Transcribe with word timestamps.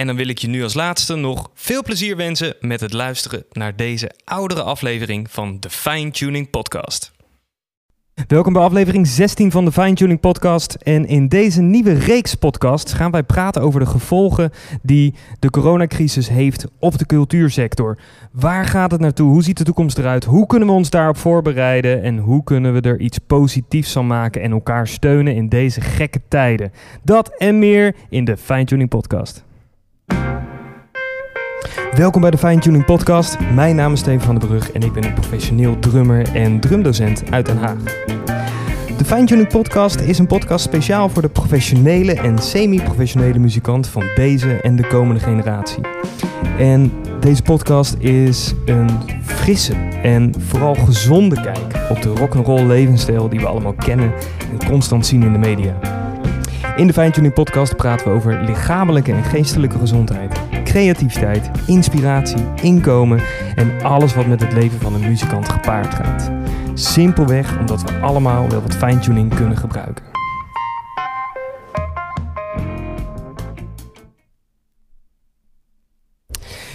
En 0.00 0.06
dan 0.06 0.16
wil 0.16 0.28
ik 0.28 0.38
je 0.38 0.48
nu 0.48 0.62
als 0.62 0.74
laatste 0.74 1.14
nog 1.14 1.50
veel 1.54 1.82
plezier 1.82 2.16
wensen 2.16 2.54
met 2.60 2.80
het 2.80 2.92
luisteren 2.92 3.44
naar 3.52 3.76
deze 3.76 4.10
oudere 4.24 4.62
aflevering 4.62 5.30
van 5.30 5.56
de 5.60 5.70
Fine 5.70 6.10
Tuning 6.10 6.50
Podcast. 6.50 7.12
Welkom 8.26 8.52
bij 8.52 8.62
aflevering 8.62 9.06
16 9.06 9.50
van 9.50 9.64
de 9.64 9.72
Fine 9.72 9.94
Tuning 9.94 10.20
Podcast. 10.20 10.74
En 10.74 11.06
in 11.06 11.28
deze 11.28 11.62
nieuwe 11.62 11.92
reeks 11.92 12.34
podcast 12.34 12.92
gaan 12.92 13.10
wij 13.10 13.22
praten 13.22 13.62
over 13.62 13.80
de 13.80 13.86
gevolgen 13.86 14.50
die 14.82 15.14
de 15.38 15.50
coronacrisis 15.50 16.28
heeft 16.28 16.66
op 16.78 16.98
de 16.98 17.06
cultuursector. 17.06 17.98
Waar 18.32 18.64
gaat 18.64 18.90
het 18.90 19.00
naartoe? 19.00 19.30
Hoe 19.30 19.42
ziet 19.42 19.58
de 19.58 19.64
toekomst 19.64 19.98
eruit? 19.98 20.24
Hoe 20.24 20.46
kunnen 20.46 20.68
we 20.68 20.74
ons 20.74 20.90
daarop 20.90 21.16
voorbereiden? 21.16 22.02
En 22.02 22.18
hoe 22.18 22.44
kunnen 22.44 22.72
we 22.72 22.80
er 22.80 23.00
iets 23.00 23.18
positiefs 23.18 23.92
van 23.92 24.06
maken 24.06 24.42
en 24.42 24.52
elkaar 24.52 24.88
steunen 24.88 25.34
in 25.34 25.48
deze 25.48 25.80
gekke 25.80 26.20
tijden? 26.28 26.72
Dat 27.02 27.36
en 27.38 27.58
meer 27.58 27.94
in 28.08 28.24
de 28.24 28.36
Fine 28.36 28.64
Tuning 28.64 28.88
Podcast. 28.88 29.48
Welkom 31.94 32.20
bij 32.20 32.30
de 32.30 32.38
Fine 32.38 32.58
Tuning 32.58 32.84
Podcast. 32.84 33.36
Mijn 33.54 33.76
naam 33.76 33.92
is 33.92 33.98
Steven 33.98 34.20
van 34.20 34.38
den 34.38 34.48
Brug 34.48 34.72
en 34.72 34.82
ik 34.82 34.92
ben 34.92 35.04
een 35.04 35.14
professioneel 35.14 35.78
drummer 35.78 36.34
en 36.34 36.60
drumdocent 36.60 37.22
uit 37.30 37.46
Den 37.46 37.58
Haag. 37.58 37.76
De 38.96 39.04
Fine 39.04 39.24
Tuning 39.24 39.48
Podcast 39.48 40.00
is 40.00 40.18
een 40.18 40.26
podcast 40.26 40.64
speciaal 40.64 41.08
voor 41.08 41.22
de 41.22 41.28
professionele 41.28 42.14
en 42.14 42.38
semi-professionele 42.38 43.38
muzikant 43.38 43.86
van 43.86 44.04
deze 44.14 44.60
en 44.60 44.76
de 44.76 44.86
komende 44.86 45.20
generatie. 45.20 45.82
En 46.58 46.92
deze 47.20 47.42
podcast 47.42 47.96
is 47.98 48.54
een 48.64 48.88
frisse 49.22 49.74
en 50.02 50.34
vooral 50.38 50.74
gezonde 50.74 51.40
kijk 51.40 51.90
op 51.90 52.02
de 52.02 52.08
rock'n'roll 52.08 52.66
levensstijl 52.66 53.28
die 53.28 53.40
we 53.40 53.46
allemaal 53.46 53.74
kennen 53.74 54.12
en 54.50 54.68
constant 54.68 55.06
zien 55.06 55.22
in 55.22 55.32
de 55.32 55.38
media. 55.38 55.78
In 56.76 56.86
de 56.86 56.92
Fine 56.92 57.10
Tuning 57.10 57.34
Podcast 57.34 57.76
praten 57.76 58.08
we 58.08 58.14
over 58.14 58.42
lichamelijke 58.42 59.12
en 59.12 59.24
geestelijke 59.24 59.78
gezondheid 59.78 60.40
creativiteit, 60.70 61.50
inspiratie, 61.66 62.44
inkomen 62.62 63.20
en 63.54 63.82
alles 63.82 64.14
wat 64.14 64.26
met 64.26 64.40
het 64.40 64.52
leven 64.52 64.80
van 64.80 64.94
een 64.94 65.00
muzikant 65.00 65.48
gepaard 65.48 65.94
gaat. 65.94 66.30
Simpelweg 66.74 67.58
omdat 67.58 67.82
we 67.82 67.98
allemaal 67.98 68.48
wel 68.48 68.62
wat 68.62 68.74
fine-tuning 68.74 69.34
kunnen 69.34 69.56
gebruiken. 69.56 70.04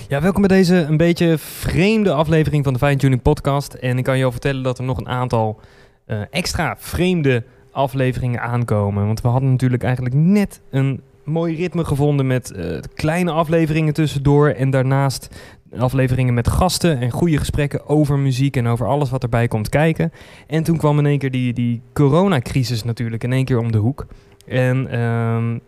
Ja, 0.08 0.22
welkom 0.22 0.42
bij 0.42 0.58
deze 0.58 0.76
een 0.76 0.98
beetje 0.98 1.38
vreemde 1.38 2.14
aflevering 2.14 2.64
van 2.64 2.74
de 2.74 2.80
Fine 2.80 2.96
Tuning 2.96 3.22
Podcast. 3.22 3.74
En 3.74 3.98
ik 3.98 4.04
kan 4.04 4.18
je 4.18 4.26
al 4.26 4.32
vertellen 4.32 4.64
dat 4.64 4.78
er 4.78 4.84
nog 4.84 4.98
een 4.98 5.10
aantal 5.10 5.60
uh, 6.08 6.20
extra 6.30 6.76
vreemde 6.80 7.44
afleveringen 7.72 8.42
aankomen. 8.42 9.06
Want 9.06 9.22
we 9.22 9.28
hadden 9.28 9.52
natuurlijk 9.52 9.84
eigenlijk 9.84 10.16
net 10.16 10.62
een 10.70 11.02
mooi 11.26 11.56
ritme 11.56 11.86
gevonden 11.86 12.28
met 12.28 12.54
uh, 12.56 12.78
kleine 12.94 13.32
afleveringen 13.32 13.94
tussendoor. 13.94 14.50
En 14.50 14.70
daarnaast 14.70 15.30
afleveringen 15.78 16.34
met 16.34 16.50
gasten 16.50 17.00
en 17.00 17.12
goede 17.12 17.38
gesprekken 17.38 17.88
over 17.88 18.20
muziek 18.20 18.58
en 18.58 18.68
over 18.68 18.88
alles 18.88 19.10
wat 19.10 19.24
erbij 19.24 19.48
komt 19.48 19.70
kijken. 19.70 20.12
En 20.48 20.64
toen 20.64 20.78
kwam 20.78 21.00
in 21.00 21.06
één 21.06 21.20
keer 21.20 21.32
die, 21.32 21.54
die 21.54 21.82
coronacrisis 21.94 22.84
natuurlijk 22.84 23.24
in 23.24 23.34
één 23.34 23.46
keer 23.46 23.60
om 23.60 23.72
de 23.72 23.78
hoek. 23.78 24.06
En, 24.46 24.88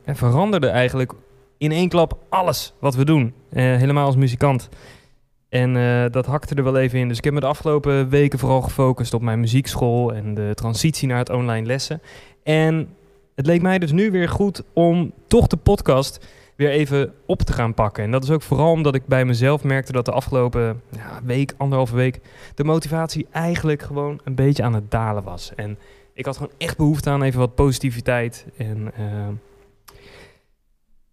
uh, 0.05 0.15
veranderde 0.15 0.67
eigenlijk 0.67 1.13
in 1.57 1.71
één 1.71 1.89
klap 1.89 2.17
alles 2.29 2.73
wat 2.79 2.95
we 2.95 3.05
doen. 3.05 3.33
Uh, 3.51 3.63
helemaal 3.63 4.05
als 4.05 4.15
muzikant. 4.15 4.69
En 5.49 5.75
uh, 5.75 6.05
dat 6.11 6.25
hakte 6.25 6.55
er 6.55 6.63
wel 6.63 6.77
even 6.77 6.99
in. 6.99 7.07
Dus 7.07 7.17
ik 7.17 7.23
heb 7.23 7.33
me 7.33 7.39
de 7.39 7.45
afgelopen 7.45 8.09
weken 8.09 8.39
vooral 8.39 8.61
gefocust 8.61 9.13
op 9.13 9.21
mijn 9.21 9.39
muziekschool 9.39 10.13
en 10.13 10.33
de 10.33 10.51
transitie 10.53 11.07
naar 11.07 11.17
het 11.17 11.29
online 11.29 11.67
lessen. 11.67 12.01
En 12.43 12.87
het 13.37 13.45
leek 13.45 13.61
mij 13.61 13.79
dus 13.79 13.91
nu 13.91 14.11
weer 14.11 14.29
goed 14.29 14.63
om 14.73 15.13
toch 15.27 15.47
de 15.47 15.57
podcast 15.57 16.25
weer 16.55 16.69
even 16.69 17.13
op 17.25 17.41
te 17.41 17.53
gaan 17.53 17.73
pakken. 17.73 18.03
En 18.03 18.11
dat 18.11 18.23
is 18.23 18.29
ook 18.29 18.41
vooral 18.41 18.71
omdat 18.71 18.95
ik 18.95 19.05
bij 19.05 19.25
mezelf 19.25 19.63
merkte 19.63 19.91
dat 19.91 20.05
de 20.05 20.11
afgelopen 20.11 20.81
ja, 20.89 21.19
week, 21.23 21.53
anderhalve 21.57 21.95
week, 21.95 22.19
de 22.55 22.63
motivatie 22.63 23.27
eigenlijk 23.31 23.81
gewoon 23.81 24.19
een 24.23 24.35
beetje 24.35 24.63
aan 24.63 24.73
het 24.73 24.91
dalen 24.91 25.23
was. 25.23 25.51
En 25.55 25.77
ik 26.13 26.25
had 26.25 26.37
gewoon 26.37 26.51
echt 26.57 26.77
behoefte 26.77 27.09
aan 27.09 27.21
even 27.21 27.39
wat 27.39 27.55
positiviteit. 27.55 28.45
En 28.57 28.91
uh, 28.99 29.27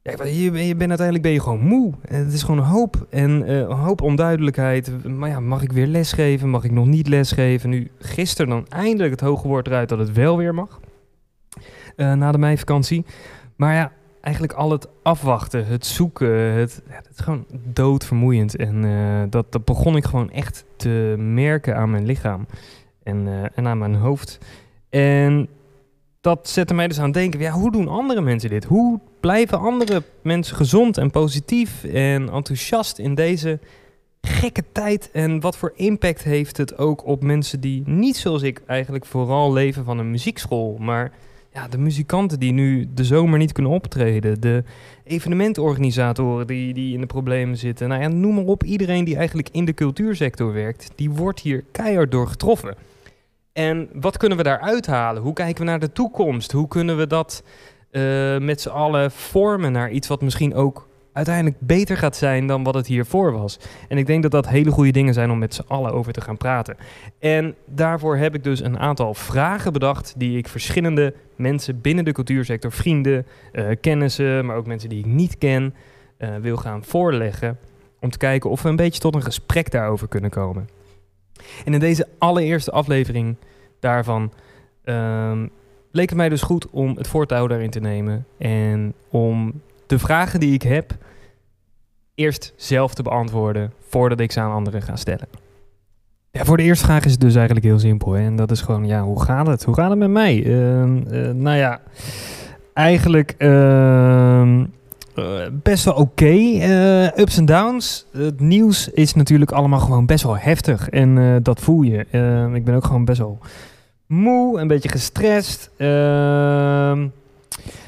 ja, 0.02 0.24
je, 0.24 0.66
je 0.66 0.76
bent 0.76 0.88
uiteindelijk 0.88 1.22
ben 1.22 1.32
je 1.32 1.40
gewoon 1.40 1.66
moe. 1.66 1.92
Het 2.06 2.32
is 2.32 2.42
gewoon 2.42 2.58
een 2.58 2.70
hoop 2.70 3.06
en 3.10 3.42
uh, 3.42 3.58
een 3.58 3.70
hoop 3.70 4.02
onduidelijkheid. 4.02 5.08
Maar 5.08 5.28
ja, 5.28 5.40
mag 5.40 5.62
ik 5.62 5.72
weer 5.72 5.86
lesgeven? 5.86 6.48
Mag 6.48 6.64
ik 6.64 6.70
nog 6.70 6.86
niet 6.86 7.08
lesgeven? 7.08 7.70
Nu 7.70 7.90
gisteren 7.98 8.50
dan 8.50 8.66
eindelijk 8.68 9.10
het 9.10 9.20
hoge 9.20 9.48
woord 9.48 9.66
eruit 9.66 9.88
dat 9.88 9.98
het 9.98 10.12
wel 10.12 10.36
weer 10.36 10.54
mag. 10.54 10.80
Uh, 11.96 12.12
na 12.12 12.32
de 12.32 12.38
meivakantie. 12.38 13.04
Maar 13.56 13.74
ja, 13.74 13.92
eigenlijk 14.20 14.52
al 14.52 14.70
het 14.70 14.88
afwachten, 15.02 15.66
het 15.66 15.86
zoeken, 15.86 16.28
het, 16.30 16.82
het 16.88 17.08
is 17.14 17.24
gewoon 17.24 17.46
doodvermoeiend. 17.72 18.56
En 18.56 18.84
uh, 18.84 19.22
dat, 19.30 19.52
dat 19.52 19.64
begon 19.64 19.96
ik 19.96 20.04
gewoon 20.04 20.30
echt 20.30 20.64
te 20.76 21.14
merken 21.18 21.76
aan 21.76 21.90
mijn 21.90 22.06
lichaam 22.06 22.46
en, 23.02 23.26
uh, 23.26 23.44
en 23.54 23.66
aan 23.66 23.78
mijn 23.78 23.94
hoofd. 23.94 24.38
En 24.90 25.48
dat 26.20 26.48
zette 26.48 26.74
mij 26.74 26.88
dus 26.88 26.98
aan 26.98 27.04
het 27.04 27.14
denken, 27.14 27.40
ja, 27.40 27.50
hoe 27.50 27.72
doen 27.72 27.88
andere 27.88 28.20
mensen 28.20 28.50
dit? 28.50 28.64
Hoe 28.64 29.00
blijven 29.20 29.58
andere 29.58 30.02
mensen 30.22 30.56
gezond 30.56 30.98
en 30.98 31.10
positief 31.10 31.84
en 31.84 32.30
enthousiast 32.30 32.98
in 32.98 33.14
deze 33.14 33.58
gekke 34.20 34.64
tijd? 34.72 35.10
En 35.12 35.40
wat 35.40 35.56
voor 35.56 35.72
impact 35.74 36.22
heeft 36.22 36.56
het 36.56 36.78
ook 36.78 37.06
op 37.06 37.22
mensen 37.22 37.60
die 37.60 37.82
niet 37.86 38.16
zoals 38.16 38.42
ik 38.42 38.62
eigenlijk 38.66 39.06
vooral 39.06 39.52
leven 39.52 39.84
van 39.84 39.98
een 39.98 40.10
muziekschool, 40.10 40.76
maar 40.80 41.12
ja, 41.54 41.68
de 41.68 41.78
muzikanten 41.78 42.38
die 42.38 42.52
nu 42.52 42.88
de 42.94 43.04
zomer 43.04 43.38
niet 43.38 43.52
kunnen 43.52 43.72
optreden, 43.72 44.40
de 44.40 44.64
evenementorganisatoren 45.04 46.46
die, 46.46 46.74
die 46.74 46.94
in 46.94 47.00
de 47.00 47.06
problemen 47.06 47.56
zitten. 47.56 47.88
Nou 47.88 48.02
ja, 48.02 48.08
noem 48.08 48.34
maar 48.34 48.44
op, 48.44 48.64
iedereen 48.64 49.04
die 49.04 49.16
eigenlijk 49.16 49.48
in 49.52 49.64
de 49.64 49.74
cultuursector 49.74 50.52
werkt, 50.52 50.90
die 50.94 51.10
wordt 51.10 51.40
hier 51.40 51.64
keihard 51.72 52.10
door 52.10 52.26
getroffen. 52.26 52.76
En 53.52 53.88
wat 53.92 54.16
kunnen 54.16 54.38
we 54.38 54.44
daar 54.44 54.60
uithalen? 54.60 55.22
Hoe 55.22 55.32
kijken 55.32 55.64
we 55.64 55.70
naar 55.70 55.80
de 55.80 55.92
toekomst? 55.92 56.52
Hoe 56.52 56.68
kunnen 56.68 56.96
we 56.96 57.06
dat 57.06 57.42
uh, 57.90 58.38
met 58.38 58.60
z'n 58.60 58.68
allen 58.68 59.10
vormen 59.10 59.72
naar 59.72 59.90
iets 59.90 60.08
wat 60.08 60.22
misschien 60.22 60.54
ook 60.54 60.88
uiteindelijk 61.14 61.56
beter 61.60 61.96
gaat 61.96 62.16
zijn 62.16 62.46
dan 62.46 62.62
wat 62.62 62.74
het 62.74 62.86
hiervoor 62.86 63.32
was. 63.32 63.58
En 63.88 63.98
ik 63.98 64.06
denk 64.06 64.22
dat 64.22 64.30
dat 64.30 64.48
hele 64.48 64.70
goede 64.70 64.90
dingen 64.90 65.14
zijn 65.14 65.30
om 65.30 65.38
met 65.38 65.54
z'n 65.54 65.64
allen 65.66 65.92
over 65.92 66.12
te 66.12 66.20
gaan 66.20 66.36
praten. 66.36 66.76
En 67.18 67.54
daarvoor 67.66 68.16
heb 68.16 68.34
ik 68.34 68.44
dus 68.44 68.60
een 68.60 68.78
aantal 68.78 69.14
vragen 69.14 69.72
bedacht 69.72 70.14
die 70.16 70.38
ik 70.38 70.48
verschillende 70.48 71.14
mensen 71.36 71.80
binnen 71.80 72.04
de 72.04 72.12
cultuursector, 72.12 72.72
vrienden, 72.72 73.26
uh, 73.52 73.66
kennissen, 73.80 74.46
maar 74.46 74.56
ook 74.56 74.66
mensen 74.66 74.88
die 74.88 74.98
ik 74.98 75.06
niet 75.06 75.38
ken, 75.38 75.74
uh, 76.18 76.36
wil 76.36 76.56
gaan 76.56 76.84
voorleggen. 76.84 77.58
Om 78.00 78.10
te 78.10 78.18
kijken 78.18 78.50
of 78.50 78.62
we 78.62 78.68
een 78.68 78.76
beetje 78.76 79.00
tot 79.00 79.14
een 79.14 79.22
gesprek 79.22 79.70
daarover 79.70 80.08
kunnen 80.08 80.30
komen. 80.30 80.68
En 81.64 81.74
in 81.74 81.80
deze 81.80 82.08
allereerste 82.18 82.70
aflevering 82.70 83.36
daarvan 83.80 84.32
um, 84.84 85.50
leek 85.90 86.08
het 86.08 86.18
mij 86.18 86.28
dus 86.28 86.42
goed 86.42 86.70
om 86.70 86.96
het 86.96 87.08
voortouw 87.08 87.46
daarin 87.46 87.70
te 87.70 87.80
nemen. 87.80 88.26
En 88.38 88.94
om 89.10 89.60
de 89.86 89.98
vragen 89.98 90.40
die 90.40 90.52
ik 90.52 90.62
heb 90.62 90.96
eerst 92.14 92.52
zelf 92.56 92.94
te 92.94 93.02
beantwoorden 93.02 93.72
voordat 93.88 94.20
ik 94.20 94.32
ze 94.32 94.40
aan 94.40 94.52
anderen 94.52 94.82
ga 94.82 94.96
stellen. 94.96 95.28
Ja, 96.30 96.44
voor 96.44 96.56
de 96.56 96.62
eerste 96.62 96.84
vraag 96.84 97.04
is 97.04 97.10
het 97.10 97.20
dus 97.20 97.34
eigenlijk 97.34 97.66
heel 97.66 97.78
simpel. 97.78 98.16
En 98.16 98.36
dat 98.36 98.50
is 98.50 98.60
gewoon, 98.60 98.86
ja, 98.86 99.02
hoe 99.02 99.22
gaat 99.22 99.46
het? 99.46 99.64
Hoe 99.64 99.74
gaat 99.74 99.90
het 99.90 99.98
met 99.98 100.10
mij? 100.10 100.42
Uh, 100.42 100.84
nou 101.30 101.56
ja, 101.56 101.80
eigenlijk 102.72 103.34
ehm, 103.38 104.64
eh, 105.14 105.24
best 105.52 105.84
wel 105.84 105.94
oké. 105.94 106.34
Eh, 106.60 107.18
ups 107.18 107.36
en 107.36 107.44
downs. 107.44 108.06
Het 108.12 108.40
nieuws 108.40 108.88
is 108.88 109.14
natuurlijk 109.14 109.52
allemaal 109.52 109.78
gewoon 109.78 110.06
best 110.06 110.24
wel 110.24 110.36
heftig. 110.38 110.88
En 110.88 111.40
dat 111.42 111.60
voel 111.60 111.82
je. 111.82 112.06
Ehm, 112.10 112.54
ik 112.54 112.64
ben 112.64 112.74
ook 112.74 112.84
gewoon 112.84 113.04
best 113.04 113.18
wel 113.18 113.38
moe, 114.06 114.60
een 114.60 114.68
beetje 114.68 114.88
gestrest. 114.88 115.70
Ehm, 115.76 117.06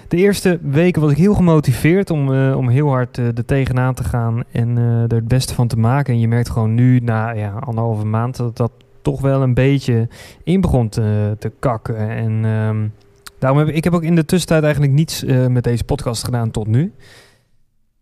de 0.09 0.17
eerste 0.17 0.59
weken 0.63 1.03
was 1.03 1.11
ik 1.11 1.17
heel 1.17 1.35
gemotiveerd 1.35 2.11
om, 2.11 2.33
uh, 2.33 2.57
om 2.57 2.69
heel 2.69 2.89
hard 2.89 3.19
uh, 3.19 3.27
er 3.27 3.45
tegenaan 3.45 3.95
te 3.95 4.05
gaan 4.05 4.43
en 4.53 4.77
uh, 4.79 5.03
er 5.03 5.15
het 5.15 5.29
beste 5.29 5.55
van 5.55 5.69
te 5.69 5.79
maken. 5.79 6.15
En 6.15 6.21
je 6.21 6.29
merkt 6.29 6.51
gewoon 6.51 6.75
nu, 6.75 6.99
na 6.99 7.31
ja, 7.31 7.51
anderhalve 7.51 8.05
maand, 8.05 8.37
dat 8.37 8.57
dat 8.57 8.73
toch 9.03 9.21
wel 9.21 9.43
een 9.43 9.55
beetje 9.55 10.09
in 10.45 10.61
begon 10.61 10.89
te, 10.89 11.37
te 11.39 11.53
kakken. 11.59 12.09
En 12.09 12.45
um, 12.45 12.93
daarom 13.39 13.59
heb 13.59 13.69
ik, 13.69 13.75
ik 13.75 13.85
heb 13.85 13.95
ook 13.95 14.03
in 14.03 14.15
de 14.15 14.25
tussentijd 14.25 14.63
eigenlijk 14.63 14.93
niets 14.93 15.25
met 15.49 15.65
deze 15.65 15.85
podcast 15.85 16.25
gedaan 16.25 16.51
tot 16.51 16.67
nu. 16.67 16.93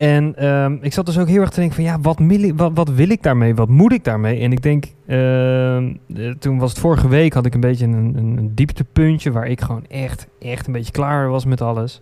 En 0.05 0.47
um, 0.47 0.79
ik 0.81 0.93
zat 0.93 1.07
dus 1.07 1.19
ook 1.19 1.29
heel 1.29 1.41
erg 1.41 1.51
te 1.51 1.61
denken 1.61 1.75
van 1.75 1.85
ja, 1.85 2.01
wat, 2.01 2.19
wat, 2.55 2.73
wat, 2.75 2.89
wil 2.89 3.09
ik 3.09 3.23
daarmee? 3.23 3.55
Wat 3.55 3.69
moet 3.69 3.93
ik 3.93 4.05
daarmee? 4.05 4.41
En 4.41 4.53
ik 4.53 4.63
denk, 4.63 4.85
uh, 5.07 6.35
toen 6.39 6.59
was 6.59 6.71
het 6.71 6.81
vorige 6.81 7.09
week, 7.09 7.33
had 7.33 7.47
ik 7.47 7.55
een 7.55 7.61
beetje 7.61 7.87
een, 7.87 8.15
een, 8.17 8.55
dieptepuntje 8.55 9.33
waar 9.33 9.47
ik 9.47 9.61
gewoon 9.61 9.87
echt, 9.87 10.27
echt 10.41 10.67
een 10.67 10.73
beetje 10.73 10.93
klaar 10.93 11.29
was 11.29 11.45
met 11.45 11.61
alles. 11.61 12.01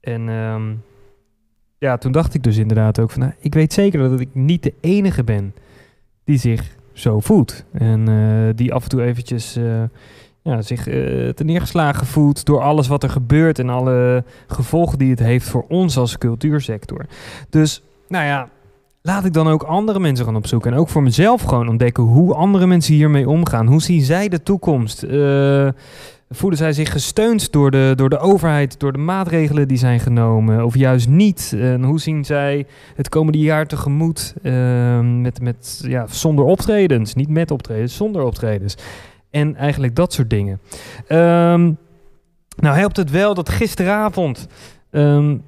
En 0.00 0.28
um, 0.28 0.82
ja, 1.78 1.96
toen 1.96 2.12
dacht 2.12 2.34
ik 2.34 2.42
dus 2.42 2.56
inderdaad 2.56 2.98
ook 3.00 3.10
van, 3.10 3.20
nou, 3.20 3.32
ik 3.40 3.54
weet 3.54 3.72
zeker 3.72 3.98
dat 3.98 4.20
ik 4.20 4.28
niet 4.32 4.62
de 4.62 4.74
enige 4.80 5.24
ben 5.24 5.54
die 6.24 6.38
zich 6.38 6.76
zo 6.92 7.20
voelt. 7.20 7.64
En 7.72 8.10
uh, 8.10 8.48
die 8.54 8.74
af 8.74 8.82
en 8.82 8.88
toe 8.88 9.02
eventjes 9.02 9.56
uh, 9.56 9.82
ja, 10.46 10.62
zich 10.62 10.88
uh, 10.88 10.94
te 11.28 11.44
neergeslagen 11.44 12.06
voelt 12.06 12.44
door 12.44 12.60
alles 12.60 12.88
wat 12.88 13.02
er 13.02 13.10
gebeurt 13.10 13.58
en 13.58 13.68
alle 13.68 14.24
gevolgen 14.46 14.98
die 14.98 15.10
het 15.10 15.18
heeft 15.18 15.48
voor 15.48 15.64
ons 15.68 15.96
als 15.96 16.18
cultuursector. 16.18 17.06
Dus, 17.50 17.82
nou 18.08 18.24
ja, 18.24 18.48
laat 19.02 19.24
ik 19.24 19.32
dan 19.32 19.48
ook 19.48 19.62
andere 19.62 20.00
mensen 20.00 20.24
gaan 20.24 20.36
opzoeken. 20.36 20.72
En 20.72 20.78
ook 20.78 20.88
voor 20.88 21.02
mezelf 21.02 21.42
gewoon 21.42 21.68
ontdekken 21.68 22.04
hoe 22.04 22.34
andere 22.34 22.66
mensen 22.66 22.94
hiermee 22.94 23.28
omgaan. 23.28 23.66
Hoe 23.66 23.82
zien 23.82 24.00
zij 24.00 24.28
de 24.28 24.42
toekomst? 24.42 25.02
Uh, 25.02 25.68
voelen 26.30 26.58
zij 26.58 26.72
zich 26.72 26.92
gesteund 26.92 27.52
door 27.52 27.70
de, 27.70 27.92
door 27.96 28.08
de 28.08 28.18
overheid, 28.18 28.80
door 28.80 28.92
de 28.92 28.98
maatregelen 28.98 29.68
die 29.68 29.78
zijn 29.78 30.00
genomen, 30.00 30.64
of 30.64 30.76
juist 30.76 31.08
niet? 31.08 31.54
En 31.58 31.82
hoe 31.82 32.00
zien 32.00 32.24
zij 32.24 32.66
het 32.94 33.08
komende 33.08 33.38
jaar 33.38 33.66
tegemoet 33.66 34.34
uh, 34.42 35.00
met, 35.00 35.40
met, 35.40 35.84
ja, 35.86 36.06
zonder 36.08 36.44
optredens? 36.44 37.14
Niet 37.14 37.28
met 37.28 37.50
optredens, 37.50 37.96
zonder 37.96 38.22
optredens. 38.22 38.76
En 39.36 39.56
eigenlijk 39.56 39.96
dat 39.96 40.12
soort 40.12 40.30
dingen. 40.30 40.60
Um, 41.08 41.78
nou 42.56 42.76
helpt 42.76 42.96
het 42.96 43.10
wel 43.10 43.34
dat 43.34 43.48
gisteravond 43.48 44.46
um, 44.90 45.42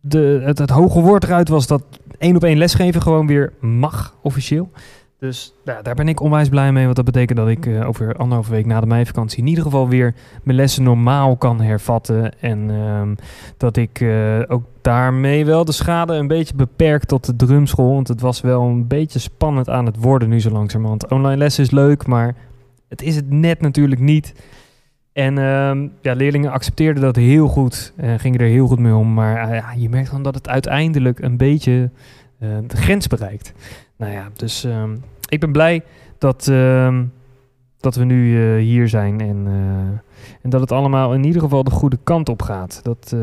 de, 0.00 0.40
het, 0.44 0.70
hoge 0.70 1.00
woord 1.00 1.24
eruit 1.24 1.48
was 1.48 1.66
dat 1.66 1.82
één 2.18 2.36
op 2.36 2.44
één 2.44 2.58
lesgeven 2.58 3.02
gewoon 3.02 3.26
weer 3.26 3.52
mag, 3.60 4.14
officieel. 4.22 4.70
Dus 5.18 5.54
ja, 5.64 5.82
daar 5.82 5.94
ben 5.94 6.08
ik 6.08 6.20
onwijs 6.20 6.48
blij 6.48 6.72
mee. 6.72 6.84
Want 6.84 6.96
dat 6.96 7.04
betekent 7.04 7.38
dat 7.38 7.48
ik 7.48 7.66
uh, 7.66 7.88
over 7.88 8.16
anderhalve 8.16 8.50
week 8.50 8.66
na 8.66 8.80
de 8.80 8.86
meivakantie 8.86 9.38
in 9.38 9.46
ieder 9.46 9.64
geval 9.64 9.88
weer 9.88 10.14
mijn 10.42 10.56
lessen 10.56 10.82
normaal 10.82 11.36
kan 11.36 11.60
hervatten. 11.60 12.40
En 12.40 12.70
um, 12.70 13.16
dat 13.56 13.76
ik 13.76 14.00
uh, 14.00 14.38
ook 14.48 14.62
daarmee 14.80 15.44
wel 15.44 15.64
de 15.64 15.72
schade 15.72 16.14
een 16.14 16.26
beetje 16.26 16.54
beperkt 16.54 17.08
tot 17.08 17.26
de 17.26 17.36
drumschool. 17.36 17.94
Want 17.94 18.08
het 18.08 18.20
was 18.20 18.40
wel 18.40 18.62
een 18.62 18.86
beetje 18.86 19.18
spannend 19.18 19.68
aan 19.68 19.86
het 19.86 19.96
worden 19.96 20.28
nu 20.28 20.40
zo 20.40 20.50
langzamerhand. 20.50 21.10
Online 21.10 21.36
lessen 21.36 21.64
is 21.64 21.70
leuk, 21.70 22.06
maar 22.06 22.34
het 22.90 23.02
is 23.02 23.16
het 23.16 23.30
net 23.30 23.60
natuurlijk 23.60 24.00
niet. 24.00 24.34
En 25.12 25.36
uh, 25.36 25.88
ja, 26.02 26.14
leerlingen 26.14 26.50
accepteerden 26.50 27.02
dat 27.02 27.16
heel 27.16 27.48
goed 27.48 27.92
en 27.96 28.20
gingen 28.20 28.40
er 28.40 28.46
heel 28.46 28.66
goed 28.66 28.78
mee 28.78 28.94
om. 28.94 29.14
Maar 29.14 29.48
uh, 29.48 29.56
ja, 29.56 29.72
je 29.76 29.88
merkt 29.88 30.08
gewoon 30.08 30.22
dat 30.22 30.34
het 30.34 30.48
uiteindelijk 30.48 31.18
een 31.18 31.36
beetje 31.36 31.90
uh, 32.38 32.58
de 32.66 32.76
grens 32.76 33.06
bereikt. 33.06 33.52
Nou 33.96 34.12
ja, 34.12 34.28
dus 34.36 34.64
uh, 34.64 34.84
ik 35.28 35.40
ben 35.40 35.52
blij 35.52 35.82
dat, 36.18 36.48
ehm, 36.48 37.04
dat 37.78 37.94
we 37.94 38.04
nu 38.04 38.42
eh, 38.42 38.62
hier 38.62 38.88
zijn 38.88 39.20
en, 39.20 39.46
en 40.42 40.50
dat 40.50 40.60
het 40.60 40.72
allemaal 40.72 41.14
in 41.14 41.24
ieder 41.24 41.40
geval 41.40 41.64
de 41.64 41.70
goede 41.70 41.98
kant 42.04 42.28
op 42.28 42.42
gaat. 42.42 42.80
Dat 42.82 43.16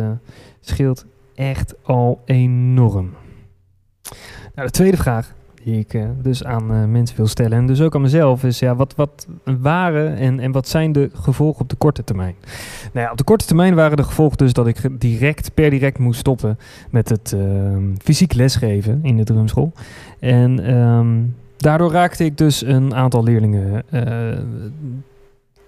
scheelt 0.59 1.05
echt 1.35 1.75
al 1.83 2.21
enorm. 2.25 3.13
Nou, 4.55 4.67
de 4.67 4.73
tweede 4.73 4.97
vraag 4.97 5.33
die 5.67 5.79
ik 5.79 5.93
uh, 5.93 6.03
dus 6.21 6.43
aan 6.43 6.71
uh, 6.71 6.85
mensen 6.85 7.17
wil 7.17 7.27
stellen. 7.27 7.57
En 7.57 7.67
dus 7.67 7.81
ook 7.81 7.95
aan 7.95 8.01
mezelf 8.01 8.43
is, 8.43 8.59
ja, 8.59 8.75
wat, 8.75 8.93
wat 8.95 9.27
waren 9.43 10.15
en, 10.15 10.39
en 10.39 10.51
wat 10.51 10.67
zijn 10.67 10.91
de 10.91 11.09
gevolgen 11.13 11.61
op 11.61 11.69
de 11.69 11.75
korte 11.75 12.03
termijn? 12.03 12.35
Nou 12.93 13.05
ja, 13.05 13.11
op 13.11 13.17
de 13.17 13.23
korte 13.23 13.45
termijn 13.45 13.75
waren 13.75 13.97
de 13.97 14.03
gevolgen 14.03 14.37
dus 14.37 14.53
dat 14.53 14.67
ik 14.67 14.77
direct, 14.99 15.53
per 15.53 15.69
direct 15.69 15.99
moest 15.99 16.19
stoppen 16.19 16.57
met 16.89 17.09
het 17.09 17.33
uh, 17.35 17.41
fysiek 17.97 18.33
lesgeven 18.33 18.99
in 19.03 19.17
de 19.17 19.23
drumschool. 19.23 19.71
En 20.19 20.77
um, 20.77 21.35
daardoor 21.57 21.91
raakte 21.91 22.25
ik 22.25 22.37
dus 22.37 22.65
een 22.65 22.95
aantal 22.95 23.23
leerlingen 23.23 23.83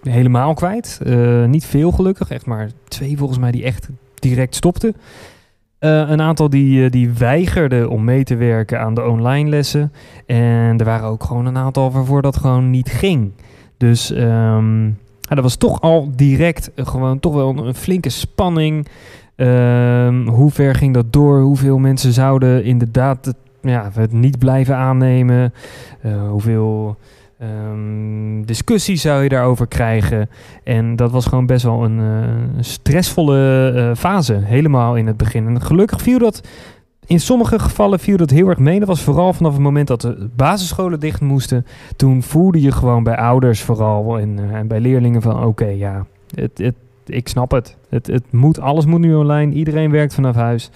helemaal 0.03 0.53
kwijt. 0.53 0.99
niet 1.47 1.65
veel 1.65 1.91
gelukkig, 1.91 2.29
echt 2.29 2.45
maar 2.45 2.69
twee 2.87 3.17
volgens 3.17 3.39
mij 3.39 3.51
die 3.51 3.63
echt 3.63 3.89
direct 4.19 4.55
stopten. 4.55 4.95
Uh, 5.79 6.09
een 6.09 6.21
aantal 6.21 6.49
die, 6.49 6.83
uh, 6.83 6.89
die 6.89 7.09
weigerden 7.09 7.89
om 7.89 8.03
mee 8.03 8.23
te 8.23 8.35
werken 8.35 8.79
aan 8.79 8.93
de 8.93 9.07
online 9.07 9.49
lessen. 9.49 9.91
En 10.25 10.77
er 10.77 10.85
waren 10.85 11.07
ook 11.07 11.23
gewoon 11.23 11.45
een 11.45 11.57
aantal 11.57 11.91
waarvoor 11.91 12.21
dat 12.21 12.37
gewoon 12.37 12.69
niet 12.69 12.89
ging. 12.89 13.31
Dus 13.77 14.11
um, 14.11 14.85
ja, 15.19 15.35
dat 15.35 15.43
was 15.43 15.55
toch 15.55 15.81
al 15.81 16.09
direct 16.15 16.71
gewoon 16.75 17.19
toch 17.19 17.33
wel 17.33 17.49
een, 17.49 17.57
een 17.57 17.75
flinke 17.75 18.09
spanning. 18.09 18.87
Um, 19.35 20.27
hoe 20.27 20.51
ver 20.51 20.75
ging 20.75 20.93
dat 20.93 21.13
door? 21.13 21.41
Hoeveel 21.41 21.77
mensen 21.77 22.13
zouden 22.13 22.63
inderdaad 22.63 23.25
het, 23.25 23.37
ja, 23.61 23.89
het 23.93 24.11
niet 24.11 24.39
blijven 24.39 24.75
aannemen? 24.75 25.53
hoeveel 26.29 26.97
Um, 27.41 28.45
discussie 28.45 28.95
zou 28.95 29.23
je 29.23 29.29
daarover 29.29 29.67
krijgen. 29.67 30.29
En 30.63 30.95
dat 30.95 31.11
was 31.11 31.25
gewoon 31.25 31.45
best 31.45 31.63
wel 31.63 31.83
een 31.83 31.99
uh, 31.99 32.23
stressvolle 32.59 33.71
uh, 33.75 33.95
fase, 33.95 34.33
helemaal 34.33 34.95
in 34.95 35.07
het 35.07 35.17
begin. 35.17 35.47
En 35.47 35.61
gelukkig 35.61 36.01
viel 36.01 36.19
dat, 36.19 36.47
in 37.05 37.19
sommige 37.19 37.59
gevallen 37.59 37.99
viel 37.99 38.17
dat 38.17 38.29
heel 38.29 38.47
erg 38.47 38.57
mee. 38.57 38.79
Dat 38.79 38.87
was 38.87 39.01
vooral 39.01 39.33
vanaf 39.33 39.53
het 39.53 39.61
moment 39.61 39.87
dat 39.87 40.01
de 40.01 40.29
basisscholen 40.35 40.99
dicht 40.99 41.21
moesten. 41.21 41.65
Toen 41.95 42.23
voelde 42.23 42.61
je 42.61 42.71
gewoon 42.71 43.03
bij 43.03 43.17
ouders 43.17 43.61
vooral 43.61 44.19
en, 44.19 44.37
uh, 44.37 44.53
en 44.53 44.67
bij 44.67 44.79
leerlingen 44.79 45.21
van 45.21 45.43
oké, 45.43 45.67
ja, 45.67 46.05
het, 46.33 46.73
ik 47.05 47.27
snap 47.27 47.51
het. 47.51 47.77
Het, 47.89 48.07
het 48.07 48.31
moet, 48.31 48.59
alles 48.59 48.85
moet 48.85 48.99
nu 48.99 49.15
online, 49.15 49.53
iedereen 49.53 49.91
werkt 49.91 50.13
vanaf 50.13 50.35
huis 50.35 50.71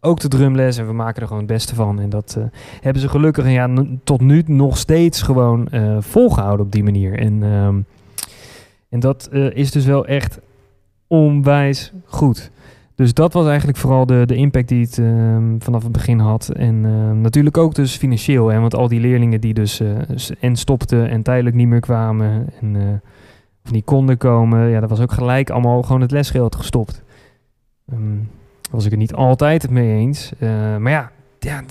ook 0.00 0.20
de 0.20 0.28
drumles 0.28 0.78
en 0.78 0.86
we 0.86 0.92
maken 0.92 1.20
er 1.20 1.26
gewoon 1.26 1.42
het 1.42 1.52
beste 1.52 1.74
van. 1.74 2.00
En 2.00 2.08
dat 2.08 2.34
uh, 2.38 2.44
hebben 2.80 3.02
ze 3.02 3.08
gelukkig 3.08 3.50
ja, 3.50 3.68
tot 4.04 4.20
nu 4.20 4.42
nog 4.46 4.76
steeds 4.76 5.22
gewoon 5.22 5.68
uh, 5.70 5.96
volgehouden 6.00 6.66
op 6.66 6.72
die 6.72 6.84
manier. 6.84 7.18
En, 7.18 7.42
um, 7.42 7.84
en 8.88 9.00
dat 9.00 9.28
uh, 9.32 9.56
is 9.56 9.70
dus 9.70 9.84
wel 9.84 10.06
echt 10.06 10.40
onwijs 11.06 11.92
goed. 12.04 12.50
Dus 12.94 13.14
dat 13.14 13.32
was 13.32 13.46
eigenlijk 13.46 13.78
vooral 13.78 14.06
de, 14.06 14.26
de 14.26 14.34
impact 14.34 14.68
die 14.68 14.84
het 14.84 14.96
um, 14.96 15.62
vanaf 15.62 15.82
het 15.82 15.92
begin 15.92 16.18
had. 16.18 16.48
En 16.48 16.84
uh, 16.84 17.10
natuurlijk 17.10 17.56
ook 17.56 17.74
dus 17.74 17.96
financieel. 17.96 18.48
Hè, 18.48 18.60
want 18.60 18.74
al 18.74 18.88
die 18.88 19.00
leerlingen 19.00 19.40
die 19.40 19.54
dus 19.54 19.82
en 20.40 20.56
stopten 20.56 21.08
en 21.08 21.22
tijdelijk 21.22 21.56
niet 21.56 21.68
meer 21.68 21.80
kwamen. 21.80 22.46
En, 22.60 23.00
of 23.64 23.72
niet 23.72 23.84
konden 23.84 24.16
komen. 24.16 24.68
Ja, 24.68 24.80
dat 24.80 24.90
was 24.90 25.00
ook 25.00 25.12
gelijk 25.12 25.50
allemaal 25.50 25.82
gewoon 25.82 26.00
het 26.00 26.10
lesgeld 26.10 26.56
gestopt. 26.56 27.02
Was 28.70 28.84
ik 28.84 28.90
het 28.90 29.00
niet 29.00 29.14
altijd 29.14 29.70
mee 29.70 29.96
eens. 29.96 30.32
Uh, 30.38 30.76
maar 30.76 30.92
ja, 30.92 31.10
ja 31.38 31.62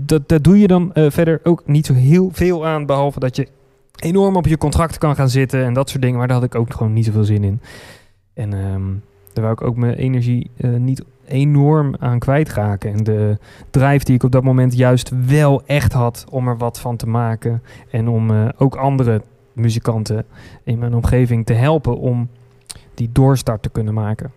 dat, 0.00 0.28
dat 0.28 0.44
doe 0.44 0.58
je 0.58 0.66
dan 0.66 0.90
uh, 0.94 1.10
verder 1.10 1.40
ook 1.42 1.62
niet 1.66 1.86
zo 1.86 1.94
heel 1.94 2.30
veel 2.32 2.66
aan. 2.66 2.86
Behalve 2.86 3.20
dat 3.20 3.36
je 3.36 3.48
enorm 3.96 4.36
op 4.36 4.46
je 4.46 4.58
contract 4.58 4.98
kan 4.98 5.14
gaan 5.14 5.28
zitten 5.28 5.64
en 5.64 5.74
dat 5.74 5.90
soort 5.90 6.02
dingen. 6.02 6.18
Maar 6.18 6.26
daar 6.26 6.36
had 6.36 6.46
ik 6.46 6.54
ook 6.54 6.74
gewoon 6.74 6.92
niet 6.92 7.04
zoveel 7.04 7.24
zin 7.24 7.44
in. 7.44 7.60
En 8.34 8.52
um, 8.52 9.02
daar 9.32 9.44
wou 9.44 9.52
ik 9.52 9.62
ook 9.62 9.76
mijn 9.76 9.94
energie 9.94 10.50
uh, 10.56 10.76
niet 10.76 11.04
enorm 11.26 11.94
aan 11.98 12.18
kwijtraken. 12.18 12.92
En 12.92 13.04
de 13.04 13.38
drijf 13.70 14.02
die 14.02 14.14
ik 14.14 14.22
op 14.22 14.32
dat 14.32 14.42
moment 14.42 14.76
juist 14.76 15.10
wel 15.26 15.62
echt 15.66 15.92
had 15.92 16.24
om 16.30 16.48
er 16.48 16.56
wat 16.56 16.80
van 16.80 16.96
te 16.96 17.08
maken. 17.08 17.62
En 17.90 18.08
om 18.08 18.50
ook 18.56 18.76
andere 18.76 19.22
muzikanten 19.52 20.24
in 20.64 20.78
mijn 20.78 20.94
omgeving 20.94 21.46
te 21.46 21.52
helpen 21.52 21.98
om 21.98 22.28
die 22.94 23.10
doorstart 23.12 23.62
te 23.62 23.70
kunnen 23.70 23.94
maken. 23.94 24.32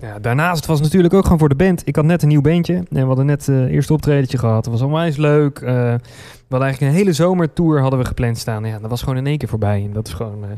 Ja, 0.00 0.18
daarnaast 0.18 0.66
was 0.66 0.76
het 0.76 0.86
natuurlijk 0.86 1.14
ook 1.14 1.22
gewoon 1.22 1.38
voor 1.38 1.48
de 1.48 1.54
band. 1.54 1.82
Ik 1.84 1.96
had 1.96 2.04
net 2.04 2.22
een 2.22 2.28
nieuw 2.28 2.40
bandje 2.40 2.74
en 2.74 2.84
we 2.88 3.00
hadden 3.00 3.26
net 3.26 3.46
het 3.46 3.56
uh, 3.56 3.72
eerste 3.72 3.92
optredentje 3.92 4.38
gehad. 4.38 4.64
Dat 4.64 4.72
was 4.72 4.82
onwijs 4.82 5.16
leuk. 5.16 5.60
Uh, 5.60 5.68
we 5.68 6.00
hadden 6.48 6.68
eigenlijk 6.68 6.80
een 6.80 6.98
hele 6.98 7.12
zomertour 7.12 7.80
hadden 7.80 7.98
we 7.98 8.04
gepland 8.04 8.38
staan. 8.38 8.64
Ja, 8.64 8.78
dat 8.78 8.90
was 8.90 9.00
gewoon 9.02 9.16
in 9.16 9.26
één 9.26 9.38
keer 9.38 9.48
voorbij. 9.48 9.84
En 9.84 9.92
dat 9.92 10.06
is 10.06 10.12
gewoon 10.12 10.44
uh, 10.44 10.50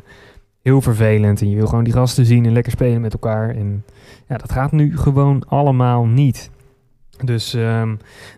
heel 0.62 0.80
vervelend. 0.80 1.40
En 1.40 1.50
je 1.50 1.56
wil 1.56 1.66
gewoon 1.66 1.84
die 1.84 1.92
gasten 1.92 2.26
zien 2.26 2.46
en 2.46 2.52
lekker 2.52 2.72
spelen 2.72 3.00
met 3.00 3.12
elkaar. 3.12 3.50
En 3.50 3.84
ja, 4.28 4.36
dat 4.36 4.52
gaat 4.52 4.72
nu 4.72 4.98
gewoon 4.98 5.42
allemaal 5.46 6.06
niet. 6.06 6.50
Dus 7.24 7.54
ehm, 7.54 7.90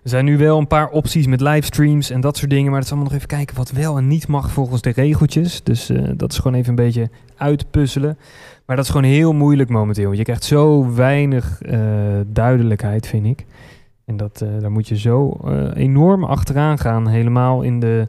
er 0.03 0.09
zijn 0.11 0.25
nu 0.25 0.39
wel 0.39 0.59
een 0.59 0.67
paar 0.67 0.89
opties 0.89 1.27
met 1.27 1.41
livestreams 1.41 2.11
en 2.11 2.21
dat 2.21 2.37
soort 2.37 2.51
dingen. 2.51 2.67
Maar 2.67 2.81
het 2.81 2.85
is 2.85 2.91
allemaal 2.91 3.11
nog 3.11 3.19
even 3.19 3.37
kijken 3.37 3.57
wat 3.57 3.71
wel 3.71 3.97
en 3.97 4.09
niet 4.09 4.29
mag 4.29 4.51
volgens 4.51 4.83
de 4.83 4.91
regeltjes. 4.91 5.63
Dus 5.63 5.91
eh, 5.91 6.03
dat 6.17 6.33
is 6.33 6.39
gewoon 6.39 6.57
even 6.57 6.69
een 6.69 6.85
beetje 6.85 7.11
uitpuzzelen. 7.37 8.19
Maar 8.67 8.77
dat 8.77 8.85
is 8.85 8.91
gewoon 8.91 9.11
heel 9.11 9.33
moeilijk 9.33 9.69
momenteel. 9.69 10.13
Je 10.13 10.23
krijgt 10.23 10.45
zo 10.45 10.95
weinig 10.95 11.61
uh, 11.63 11.79
duidelijkheid, 12.27 13.07
vind 13.07 13.27
ik. 13.27 13.47
En 14.05 14.17
dat, 14.17 14.41
uh, 14.45 14.61
daar 14.61 14.71
moet 14.71 14.89
je 14.89 14.99
zo 14.99 15.41
enorm 15.75 16.25
achteraan 16.25 16.79
gaan. 16.79 17.09
Helemaal 17.09 17.63
in 17.63 17.81
de 17.81 18.09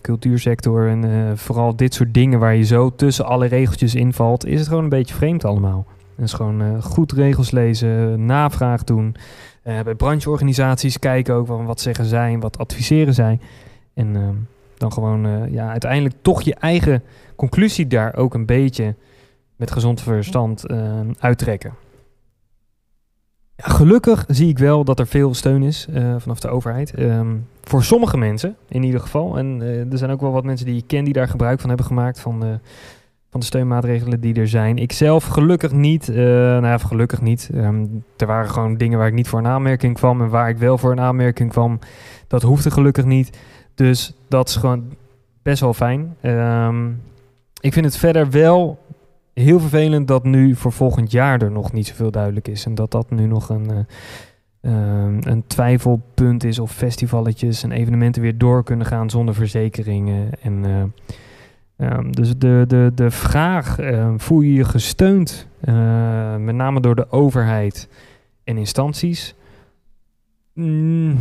cultuursector 0.00 0.88
en 0.88 1.32
vooral 1.38 1.76
dit 1.76 1.94
soort 1.94 2.14
dingen 2.14 2.38
waar 2.38 2.54
je 2.54 2.62
zo 2.62 2.94
tussen 2.96 3.26
alle 3.26 3.46
regeltjes 3.46 3.94
invalt. 3.94 4.46
Is 4.46 4.58
het 4.58 4.68
gewoon 4.68 4.82
een 4.82 4.88
beetje 4.88 5.14
vreemd 5.14 5.44
allemaal. 5.44 5.86
Dus 6.16 6.32
gewoon 6.32 6.82
goed 6.82 7.12
regels 7.12 7.50
lezen, 7.50 8.24
navraag 8.24 8.84
doen. 8.84 9.16
Uh, 9.64 9.80
bij 9.80 9.94
brancheorganisaties 9.94 10.98
kijken 10.98 11.34
ook 11.34 11.46
van 11.46 11.64
wat 11.64 11.80
zeggen 11.80 12.04
zij 12.04 12.38
wat 12.38 12.58
adviseren 12.58 13.14
zij. 13.14 13.38
En 13.94 14.14
uh, 14.14 14.28
dan 14.76 14.92
gewoon 14.92 15.26
uh, 15.26 15.52
ja, 15.52 15.70
uiteindelijk 15.70 16.14
toch 16.22 16.42
je 16.42 16.54
eigen 16.54 17.02
conclusie 17.36 17.86
daar 17.86 18.16
ook 18.16 18.34
een 18.34 18.46
beetje 18.46 18.94
met 19.56 19.70
gezond 19.70 20.00
verstand 20.00 20.66
ehm, 20.66 21.12
uittrekken. 21.18 21.74
Ja, 23.56 23.68
gelukkig 23.68 24.24
zie 24.28 24.48
ik 24.48 24.58
wel 24.58 24.84
dat 24.84 24.98
er 24.98 25.06
veel 25.06 25.34
steun 25.34 25.62
is 25.62 25.86
eh, 25.92 26.14
vanaf 26.18 26.40
de 26.40 26.48
overheid. 26.48 26.98
Um, 26.98 27.46
voor 27.62 27.84
sommige 27.84 28.16
mensen 28.16 28.56
in 28.68 28.82
ieder 28.82 29.00
geval. 29.00 29.38
En 29.38 29.60
er 29.90 29.98
zijn 29.98 30.10
ook 30.10 30.20
wel 30.20 30.32
wat 30.32 30.44
mensen 30.44 30.66
die 30.66 30.76
ik 30.76 30.86
ken 30.86 31.04
die 31.04 31.12
daar 31.12 31.28
gebruik 31.28 31.60
van 31.60 31.68
hebben 31.68 31.86
gemaakt. 31.86 32.20
Van 32.20 32.60
van 33.34 33.42
de 33.42 33.48
steunmaatregelen 33.48 34.20
die 34.20 34.34
er 34.34 34.48
zijn. 34.48 34.78
Ik 34.78 34.92
zelf 34.92 35.24
gelukkig 35.24 35.72
niet. 35.72 36.08
Uh, 36.08 36.16
nou 36.16 36.66
ja, 36.66 36.78
gelukkig 36.78 37.20
niet. 37.20 37.50
Um, 37.54 38.04
er 38.16 38.26
waren 38.26 38.50
gewoon 38.50 38.76
dingen 38.76 38.98
waar 38.98 39.06
ik 39.06 39.14
niet 39.14 39.28
voor 39.28 39.38
een 39.38 39.46
aanmerking 39.46 39.94
kwam. 39.94 40.20
En 40.20 40.28
waar 40.28 40.48
ik 40.48 40.56
wel 40.56 40.78
voor 40.78 40.92
een 40.92 41.00
aanmerking 41.00 41.50
kwam. 41.50 41.78
Dat 42.28 42.42
hoefde 42.42 42.70
gelukkig 42.70 43.04
niet. 43.04 43.38
Dus 43.74 44.14
dat 44.28 44.48
is 44.48 44.56
gewoon 44.56 44.84
best 45.42 45.60
wel 45.60 45.74
fijn. 45.74 46.16
Um, 46.22 47.00
ik 47.60 47.72
vind 47.72 47.84
het 47.84 47.96
verder 47.96 48.30
wel 48.30 48.78
heel 49.32 49.60
vervelend 49.60 50.08
dat 50.08 50.24
nu 50.24 50.54
voor 50.54 50.72
volgend 50.72 51.10
jaar 51.10 51.42
er 51.42 51.50
nog 51.50 51.72
niet 51.72 51.86
zoveel 51.86 52.10
duidelijk 52.10 52.48
is. 52.48 52.64
En 52.64 52.74
dat 52.74 52.90
dat 52.90 53.10
nu 53.10 53.26
nog 53.26 53.48
een, 53.48 53.86
uh, 54.60 55.06
een 55.20 55.44
twijfelpunt 55.46 56.44
is 56.44 56.58
of 56.58 56.72
festivalletjes 56.72 57.62
en 57.62 57.72
evenementen 57.72 58.22
weer 58.22 58.38
door 58.38 58.64
kunnen 58.64 58.86
gaan 58.86 59.10
zonder 59.10 59.34
verzekeringen. 59.34 60.30
En 60.42 60.64
uh, 60.64 60.82
Um, 61.76 62.12
dus 62.12 62.36
de, 62.38 62.64
de, 62.66 62.92
de 62.94 63.10
vraag, 63.10 63.80
uh, 63.80 64.14
voel 64.16 64.40
je 64.40 64.52
je 64.52 64.64
gesteund, 64.64 65.46
uh, 65.64 66.36
met 66.36 66.54
name 66.54 66.80
door 66.80 66.94
de 66.94 67.10
overheid 67.10 67.88
en 68.44 68.56
instanties? 68.56 69.34
Mm, 70.52 71.18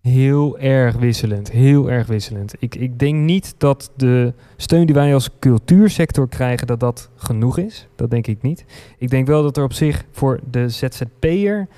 heel 0.00 0.58
erg 0.58 0.96
wisselend, 0.96 1.50
heel 1.50 1.90
erg 1.90 2.06
wisselend. 2.06 2.54
Ik, 2.58 2.74
ik 2.74 2.98
denk 2.98 3.14
niet 3.14 3.54
dat 3.58 3.92
de 3.96 4.32
steun 4.56 4.86
die 4.86 4.94
wij 4.94 5.14
als 5.14 5.30
cultuursector 5.38 6.28
krijgen, 6.28 6.66
dat 6.66 6.80
dat 6.80 7.10
genoeg 7.16 7.58
is. 7.58 7.88
Dat 7.96 8.10
denk 8.10 8.26
ik 8.26 8.42
niet. 8.42 8.64
Ik 8.98 9.10
denk 9.10 9.26
wel 9.26 9.42
dat 9.42 9.56
er 9.56 9.64
op 9.64 9.72
zich 9.72 10.04
voor 10.10 10.40
de 10.50 10.68
ZZP'er 10.68 11.68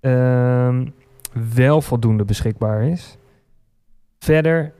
uh, 0.00 0.80
wel 1.54 1.80
voldoende 1.80 2.24
beschikbaar 2.24 2.82
is. 2.82 3.16
Verder 4.18 4.72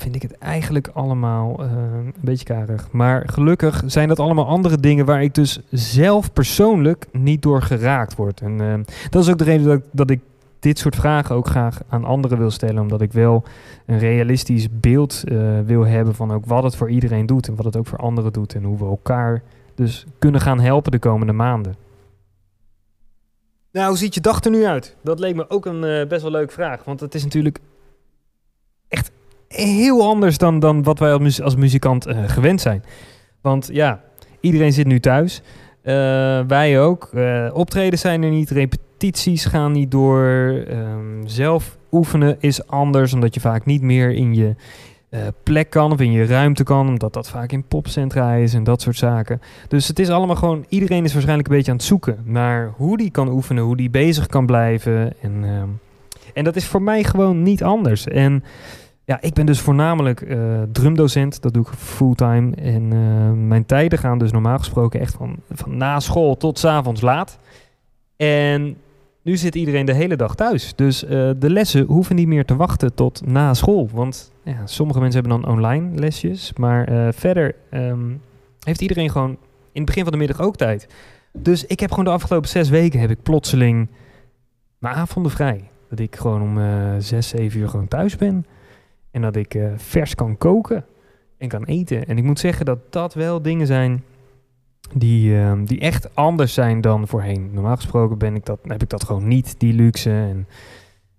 vind 0.00 0.14
ik 0.14 0.22
het 0.22 0.38
eigenlijk 0.38 0.88
allemaal 0.92 1.64
uh, 1.64 1.70
een 1.72 2.14
beetje 2.20 2.44
karig. 2.44 2.88
Maar 2.90 3.28
gelukkig 3.28 3.82
zijn 3.86 4.08
dat 4.08 4.18
allemaal 4.18 4.46
andere 4.46 4.76
dingen 4.76 5.04
waar 5.04 5.22
ik 5.22 5.34
dus 5.34 5.60
zelf 5.70 6.32
persoonlijk 6.32 7.06
niet 7.12 7.42
door 7.42 7.62
geraakt 7.62 8.16
word. 8.16 8.40
En 8.40 8.62
uh, 8.62 8.74
dat 9.10 9.22
is 9.22 9.30
ook 9.30 9.38
de 9.38 9.44
reden 9.44 9.66
dat, 9.66 9.82
dat 9.90 10.10
ik 10.10 10.20
dit 10.58 10.78
soort 10.78 10.96
vragen 10.96 11.34
ook 11.34 11.46
graag 11.46 11.80
aan 11.88 12.04
anderen 12.04 12.38
wil 12.38 12.50
stellen. 12.50 12.82
Omdat 12.82 13.00
ik 13.00 13.12
wel 13.12 13.44
een 13.86 13.98
realistisch 13.98 14.68
beeld 14.70 15.22
uh, 15.24 15.60
wil 15.60 15.86
hebben 15.86 16.14
van 16.14 16.32
ook 16.32 16.46
wat 16.46 16.62
het 16.62 16.76
voor 16.76 16.90
iedereen 16.90 17.26
doet. 17.26 17.48
En 17.48 17.56
wat 17.56 17.64
het 17.64 17.76
ook 17.76 17.86
voor 17.86 17.98
anderen 17.98 18.32
doet. 18.32 18.54
En 18.54 18.64
hoe 18.64 18.78
we 18.78 18.84
elkaar 18.84 19.42
dus 19.74 20.06
kunnen 20.18 20.40
gaan 20.40 20.60
helpen 20.60 20.92
de 20.92 20.98
komende 20.98 21.32
maanden. 21.32 21.74
Nou, 23.72 23.88
hoe 23.88 23.98
ziet 23.98 24.14
je 24.14 24.20
dag 24.20 24.44
er 24.44 24.50
nu 24.50 24.64
uit? 24.64 24.96
Dat 25.02 25.18
leek 25.18 25.34
me 25.34 25.50
ook 25.50 25.66
een 25.66 26.08
best 26.08 26.22
wel 26.22 26.30
leuke 26.30 26.52
vraag. 26.52 26.84
Want 26.84 27.00
het 27.00 27.14
is 27.14 27.22
natuurlijk 27.22 27.58
echt 28.88 29.10
heel 29.54 30.08
anders 30.08 30.38
dan, 30.38 30.58
dan 30.58 30.82
wat 30.82 30.98
wij 30.98 31.12
als, 31.12 31.42
als 31.42 31.56
muzikant 31.56 32.06
uh, 32.06 32.18
gewend 32.26 32.60
zijn. 32.60 32.84
Want 33.40 33.68
ja, 33.72 34.00
iedereen 34.40 34.72
zit 34.72 34.86
nu 34.86 35.00
thuis. 35.00 35.42
Uh, 35.84 35.94
wij 36.46 36.80
ook. 36.80 37.10
Uh, 37.14 37.50
optreden 37.52 37.98
zijn 37.98 38.22
er 38.22 38.30
niet, 38.30 38.50
repetities 38.50 39.44
gaan 39.44 39.72
niet 39.72 39.90
door. 39.90 40.18
Um, 40.68 41.22
zelf 41.28 41.78
oefenen 41.92 42.36
is 42.40 42.66
anders, 42.66 43.12
omdat 43.12 43.34
je 43.34 43.40
vaak 43.40 43.64
niet 43.66 43.82
meer 43.82 44.10
in 44.10 44.34
je 44.34 44.54
plek 45.42 45.70
kan 45.70 45.92
of 45.92 46.00
in 46.00 46.12
je 46.12 46.26
ruimte 46.26 46.62
kan, 46.62 46.88
omdat 46.88 47.12
dat 47.12 47.28
vaak 47.28 47.52
in 47.52 47.64
popcentra 47.64 48.34
is 48.34 48.54
en 48.54 48.64
dat 48.64 48.80
soort 48.80 48.96
zaken. 48.96 49.40
Dus 49.68 49.88
het 49.88 49.98
is 49.98 50.08
allemaal 50.08 50.36
gewoon, 50.36 50.64
iedereen 50.68 51.04
is 51.04 51.12
waarschijnlijk 51.12 51.48
een 51.48 51.56
beetje 51.56 51.70
aan 51.70 51.76
het 51.76 51.86
zoeken 51.86 52.18
naar 52.24 52.72
hoe 52.76 52.96
die 52.96 53.10
kan 53.10 53.28
oefenen, 53.28 53.64
hoe 53.64 53.76
die 53.76 53.90
bezig 53.90 54.26
kan 54.26 54.46
blijven. 54.46 55.12
En, 55.20 55.42
uh, 55.42 55.62
en 56.34 56.44
dat 56.44 56.56
is 56.56 56.66
voor 56.66 56.82
mij 56.82 57.04
gewoon 57.04 57.42
niet 57.42 57.62
anders. 57.62 58.06
En 58.06 58.44
ja, 59.10 59.20
ik 59.20 59.34
ben 59.34 59.46
dus 59.46 59.60
voornamelijk 59.60 60.20
uh, 60.20 60.62
drumdocent. 60.72 61.42
Dat 61.42 61.54
doe 61.54 61.62
ik 61.62 61.68
fulltime. 61.68 62.54
En 62.54 62.82
uh, 62.82 63.30
mijn 63.48 63.66
tijden 63.66 63.98
gaan 63.98 64.18
dus 64.18 64.32
normaal 64.32 64.58
gesproken 64.58 65.00
echt 65.00 65.14
van, 65.14 65.36
van 65.50 65.76
na 65.76 66.00
school 66.00 66.36
tot 66.36 66.58
s 66.58 66.64
avonds 66.64 67.00
laat. 67.00 67.38
En 68.16 68.76
nu 69.22 69.36
zit 69.36 69.54
iedereen 69.54 69.86
de 69.86 69.94
hele 69.94 70.16
dag 70.16 70.34
thuis. 70.34 70.74
Dus 70.74 71.04
uh, 71.04 71.10
de 71.36 71.50
lessen 71.50 71.84
hoeven 71.86 72.16
niet 72.16 72.26
meer 72.26 72.44
te 72.44 72.56
wachten 72.56 72.94
tot 72.94 73.26
na 73.26 73.54
school. 73.54 73.88
Want 73.92 74.32
ja, 74.42 74.66
sommige 74.66 75.00
mensen 75.00 75.20
hebben 75.20 75.40
dan 75.40 75.52
online 75.52 75.98
lesjes. 75.98 76.52
Maar 76.56 77.14
verder 77.14 77.54
um, 77.70 78.20
heeft 78.60 78.80
iedereen 78.80 79.10
gewoon 79.10 79.30
in 79.72 79.82
het 79.82 79.84
begin 79.84 80.02
van 80.02 80.12
de 80.12 80.18
middag 80.18 80.40
ook 80.40 80.56
tijd. 80.56 80.88
Dus 81.32 81.66
ik 81.66 81.80
heb 81.80 81.90
gewoon 81.90 82.04
de 82.04 82.10
afgelopen 82.10 82.48
zes 82.48 82.68
weken 82.68 83.00
heb 83.00 83.10
ik 83.10 83.22
plotseling 83.22 83.88
mijn 84.78 84.94
avonden 84.94 85.32
vrij. 85.32 85.70
Dat 85.88 85.98
ik 85.98 86.16
gewoon 86.16 86.42
om 86.42 86.58
zes, 87.00 87.28
zeven 87.28 87.60
uur 87.60 87.68
gewoon 87.68 87.88
thuis 87.88 88.16
ben. 88.16 88.44
En 89.10 89.22
dat 89.22 89.36
ik 89.36 89.54
uh, 89.54 89.72
vers 89.76 90.14
kan 90.14 90.38
koken 90.38 90.84
en 91.38 91.48
kan 91.48 91.64
eten. 91.64 92.06
En 92.06 92.18
ik 92.18 92.24
moet 92.24 92.38
zeggen 92.38 92.64
dat 92.64 92.78
dat 92.90 93.14
wel 93.14 93.42
dingen 93.42 93.66
zijn 93.66 94.04
die, 94.94 95.32
uh, 95.32 95.52
die 95.64 95.80
echt 95.80 96.14
anders 96.14 96.54
zijn 96.54 96.80
dan 96.80 97.08
voorheen. 97.08 97.50
Normaal 97.52 97.76
gesproken 97.76 98.18
ben 98.18 98.34
ik 98.34 98.46
dat, 98.46 98.58
heb 98.62 98.82
ik 98.82 98.88
dat 98.88 99.04
gewoon 99.04 99.28
niet, 99.28 99.54
die 99.58 99.72
luxe. 99.72 100.10
En 100.10 100.46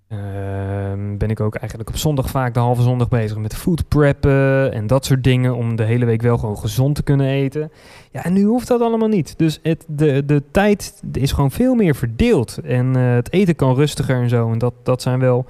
uh, 0.09 1.17
ben 1.17 1.29
ik 1.29 1.39
ook 1.39 1.55
eigenlijk 1.55 1.89
op 1.89 1.97
zondag 1.97 2.29
vaak 2.29 2.53
de 2.53 2.59
halve 2.59 2.81
zondag 2.81 3.09
bezig 3.09 3.37
met 3.37 3.55
food 3.55 3.87
preppen 3.87 4.71
en 4.71 4.87
dat 4.87 5.05
soort 5.05 5.23
dingen. 5.23 5.55
Om 5.55 5.75
de 5.75 5.83
hele 5.83 6.05
week 6.05 6.21
wel 6.21 6.37
gewoon 6.37 6.57
gezond 6.57 6.95
te 6.95 7.03
kunnen 7.03 7.27
eten. 7.27 7.71
Ja, 8.11 8.23
en 8.23 8.33
nu 8.33 8.43
hoeft 8.43 8.67
dat 8.67 8.81
allemaal 8.81 9.07
niet. 9.07 9.33
Dus 9.37 9.59
het, 9.63 9.85
de, 9.87 10.25
de 10.25 10.43
tijd 10.51 11.01
is 11.11 11.31
gewoon 11.31 11.51
veel 11.51 11.75
meer 11.75 11.95
verdeeld. 11.95 12.57
En 12.57 12.97
uh, 12.97 13.13
het 13.13 13.31
eten 13.31 13.55
kan 13.55 13.75
rustiger 13.75 14.21
en 14.21 14.29
zo. 14.29 14.51
En 14.51 14.57
dat, 14.57 14.73
dat 14.83 15.01
zijn 15.01 15.19
wel 15.19 15.45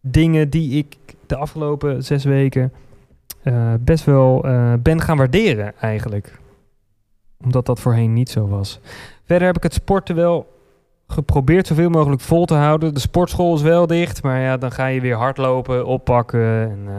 dingen 0.00 0.50
die 0.50 0.78
ik 0.78 0.96
de 1.28 1.36
afgelopen 1.36 2.04
zes 2.04 2.24
weken 2.24 2.72
uh, 3.44 3.74
best 3.80 4.04
wel 4.04 4.46
uh, 4.46 4.72
ben 4.82 5.00
gaan 5.00 5.16
waarderen 5.16 5.72
eigenlijk. 5.80 6.38
Omdat 7.44 7.66
dat 7.66 7.80
voorheen 7.80 8.12
niet 8.12 8.30
zo 8.30 8.48
was. 8.48 8.80
Verder 9.24 9.46
heb 9.46 9.56
ik 9.56 9.62
het 9.62 9.74
sporten 9.74 10.14
wel 10.14 10.56
geprobeerd 11.06 11.66
zoveel 11.66 11.90
mogelijk 11.90 12.20
vol 12.20 12.44
te 12.44 12.54
houden. 12.54 12.94
De 12.94 13.00
sportschool 13.00 13.54
is 13.54 13.62
wel 13.62 13.86
dicht, 13.86 14.22
maar 14.22 14.40
ja, 14.40 14.56
dan 14.56 14.72
ga 14.72 14.86
je 14.86 15.00
weer 15.00 15.16
hardlopen, 15.16 15.86
oppakken 15.86 16.70
en 16.70 16.78
uh, 16.86 16.94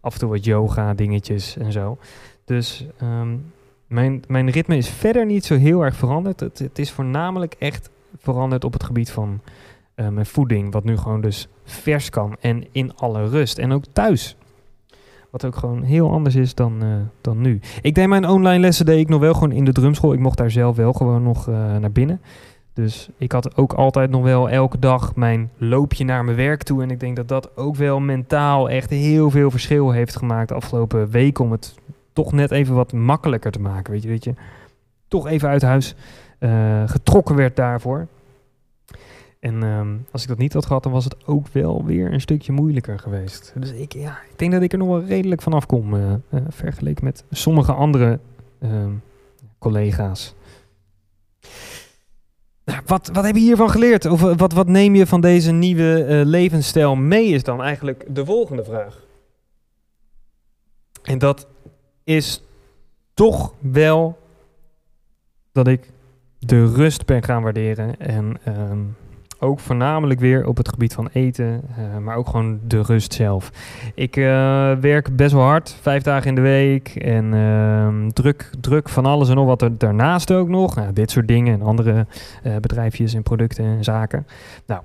af 0.00 0.12
en 0.12 0.18
toe 0.18 0.28
wat 0.28 0.44
yoga 0.44 0.94
dingetjes 0.94 1.56
en 1.56 1.72
zo. 1.72 1.98
Dus 2.44 2.86
um, 3.02 3.52
mijn, 3.86 4.22
mijn 4.28 4.50
ritme 4.50 4.76
is 4.76 4.88
verder 4.88 5.26
niet 5.26 5.44
zo 5.44 5.56
heel 5.56 5.84
erg 5.84 5.96
veranderd. 5.96 6.40
Het, 6.40 6.58
het 6.58 6.78
is 6.78 6.90
voornamelijk 6.90 7.56
echt 7.58 7.90
veranderd 8.18 8.64
op 8.64 8.72
het 8.72 8.84
gebied 8.84 9.10
van 9.10 9.40
uh, 10.00 10.08
mijn 10.08 10.26
voeding, 10.26 10.72
wat 10.72 10.84
nu 10.84 10.96
gewoon 10.96 11.20
dus 11.20 11.48
vers 11.64 12.10
kan 12.10 12.36
en 12.40 12.64
in 12.72 12.96
alle 12.96 13.28
rust. 13.28 13.58
En 13.58 13.72
ook 13.72 13.84
thuis. 13.92 14.36
Wat 15.30 15.44
ook 15.44 15.56
gewoon 15.56 15.82
heel 15.82 16.10
anders 16.10 16.34
is 16.34 16.54
dan, 16.54 16.84
uh, 16.84 16.94
dan 17.20 17.40
nu. 17.40 17.60
Ik 17.82 17.94
deed 17.94 18.06
mijn 18.08 18.28
online 18.28 18.60
lessen 18.60 18.86
deed 18.86 18.98
ik 18.98 19.08
nog 19.08 19.20
wel 19.20 19.34
gewoon 19.34 19.52
in 19.52 19.64
de 19.64 19.72
drumschool. 19.72 20.12
Ik 20.12 20.18
mocht 20.18 20.38
daar 20.38 20.50
zelf 20.50 20.76
wel 20.76 20.92
gewoon 20.92 21.22
nog 21.22 21.48
uh, 21.48 21.76
naar 21.76 21.92
binnen. 21.92 22.20
Dus 22.72 23.08
ik 23.16 23.32
had 23.32 23.56
ook 23.56 23.72
altijd 23.72 24.10
nog 24.10 24.22
wel 24.22 24.50
elke 24.50 24.78
dag 24.78 25.16
mijn 25.16 25.50
loopje 25.56 26.04
naar 26.04 26.24
mijn 26.24 26.36
werk 26.36 26.62
toe. 26.62 26.82
En 26.82 26.90
ik 26.90 27.00
denk 27.00 27.16
dat 27.16 27.28
dat 27.28 27.56
ook 27.56 27.76
wel 27.76 28.00
mentaal 28.00 28.70
echt 28.70 28.90
heel 28.90 29.30
veel 29.30 29.50
verschil 29.50 29.90
heeft 29.90 30.16
gemaakt 30.16 30.48
de 30.48 30.54
afgelopen 30.54 31.10
weken. 31.10 31.44
Om 31.44 31.52
het 31.52 31.74
toch 32.12 32.32
net 32.32 32.50
even 32.50 32.74
wat 32.74 32.92
makkelijker 32.92 33.50
te 33.50 33.60
maken. 33.60 33.92
Weet 33.92 34.02
je, 34.02 34.08
weet 34.08 34.24
je 34.24 34.34
toch 35.08 35.26
even 35.26 35.48
uit 35.48 35.62
huis 35.62 35.94
getrokken 36.86 37.36
werd 37.36 37.56
daarvoor. 37.56 38.06
En 39.40 39.62
ehm, 39.62 39.96
als 40.10 40.22
ik 40.22 40.28
dat 40.28 40.38
niet 40.38 40.52
had 40.52 40.66
gehad, 40.66 40.82
dan 40.82 40.92
was 40.92 41.04
het 41.04 41.26
ook 41.26 41.48
wel 41.48 41.84
weer 41.84 42.12
een 42.12 42.20
stukje 42.20 42.52
moeilijker 42.52 42.98
geweest. 42.98 43.52
Dus 43.56 43.72
ik, 43.72 43.92
ja, 43.92 44.18
ik 44.30 44.38
denk 44.38 44.52
dat 44.52 44.62
ik 44.62 44.72
er 44.72 44.78
nog 44.78 44.88
wel 44.88 45.04
redelijk 45.04 45.42
vanaf 45.42 45.66
kom, 45.66 45.94
uh, 45.94 46.14
vergeleken 46.48 47.04
met 47.04 47.24
sommige 47.30 47.72
andere 47.72 48.18
ehm, 48.58 48.92
collega's. 49.58 50.34
Nou, 52.64 52.80
wat, 52.86 53.10
wat 53.12 53.24
heb 53.24 53.34
je 53.34 53.40
hiervan 53.40 53.70
geleerd? 53.70 54.04
Of 54.04 54.20
wat, 54.20 54.52
wat 54.52 54.66
neem 54.66 54.94
je 54.94 55.06
van 55.06 55.20
deze 55.20 55.52
nieuwe 55.52 56.22
levensstijl 56.24 56.96
mee, 56.96 57.26
is 57.26 57.42
dan 57.42 57.62
eigenlijk 57.62 58.04
de 58.08 58.24
volgende 58.24 58.64
vraag. 58.64 59.04
En 61.02 61.18
dat 61.18 61.46
is 62.04 62.42
toch 63.14 63.54
wel 63.58 64.18
dat 65.52 65.66
ik 65.66 65.90
de 66.38 66.72
rust 66.72 67.06
ben 67.06 67.22
gaan 67.22 67.42
waarderen. 67.42 67.98
En 67.98 68.36
ehm, 68.44 68.78
ook 69.40 69.60
voornamelijk 69.60 70.20
weer 70.20 70.46
op 70.46 70.56
het 70.56 70.68
gebied 70.68 70.94
van 70.94 71.08
eten, 71.12 71.62
uh, 71.78 71.98
maar 71.98 72.16
ook 72.16 72.28
gewoon 72.28 72.60
de 72.66 72.82
rust 72.82 73.12
zelf. 73.12 73.50
Ik 73.94 74.16
uh, 74.16 74.24
werk 74.72 75.16
best 75.16 75.32
wel 75.32 75.42
hard, 75.42 75.76
vijf 75.80 76.02
dagen 76.02 76.28
in 76.28 76.34
de 76.34 76.40
week. 76.40 76.88
En 76.88 77.32
uh, 77.32 78.06
druk, 78.06 78.50
druk 78.60 78.88
van 78.88 79.06
alles 79.06 79.28
en 79.28 79.34
nog 79.34 79.46
wat 79.46 79.62
er 79.62 79.78
daarnaast 79.78 80.32
ook 80.32 80.48
nog. 80.48 80.76
Nou, 80.76 80.92
dit 80.92 81.10
soort 81.10 81.28
dingen 81.28 81.54
en 81.54 81.62
andere 81.62 82.06
uh, 82.46 82.56
bedrijfjes 82.56 83.14
en 83.14 83.22
producten 83.22 83.64
en 83.64 83.84
zaken. 83.84 84.26
Nou, 84.66 84.82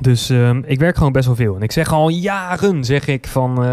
dus 0.00 0.28
um, 0.28 0.62
ik 0.66 0.78
werk 0.78 0.96
gewoon 0.96 1.12
best 1.12 1.26
wel 1.26 1.36
veel. 1.36 1.56
En 1.56 1.62
ik 1.62 1.72
zeg 1.72 1.92
al 1.92 2.08
jaren, 2.08 2.84
zeg 2.84 3.06
ik 3.06 3.26
van... 3.26 3.64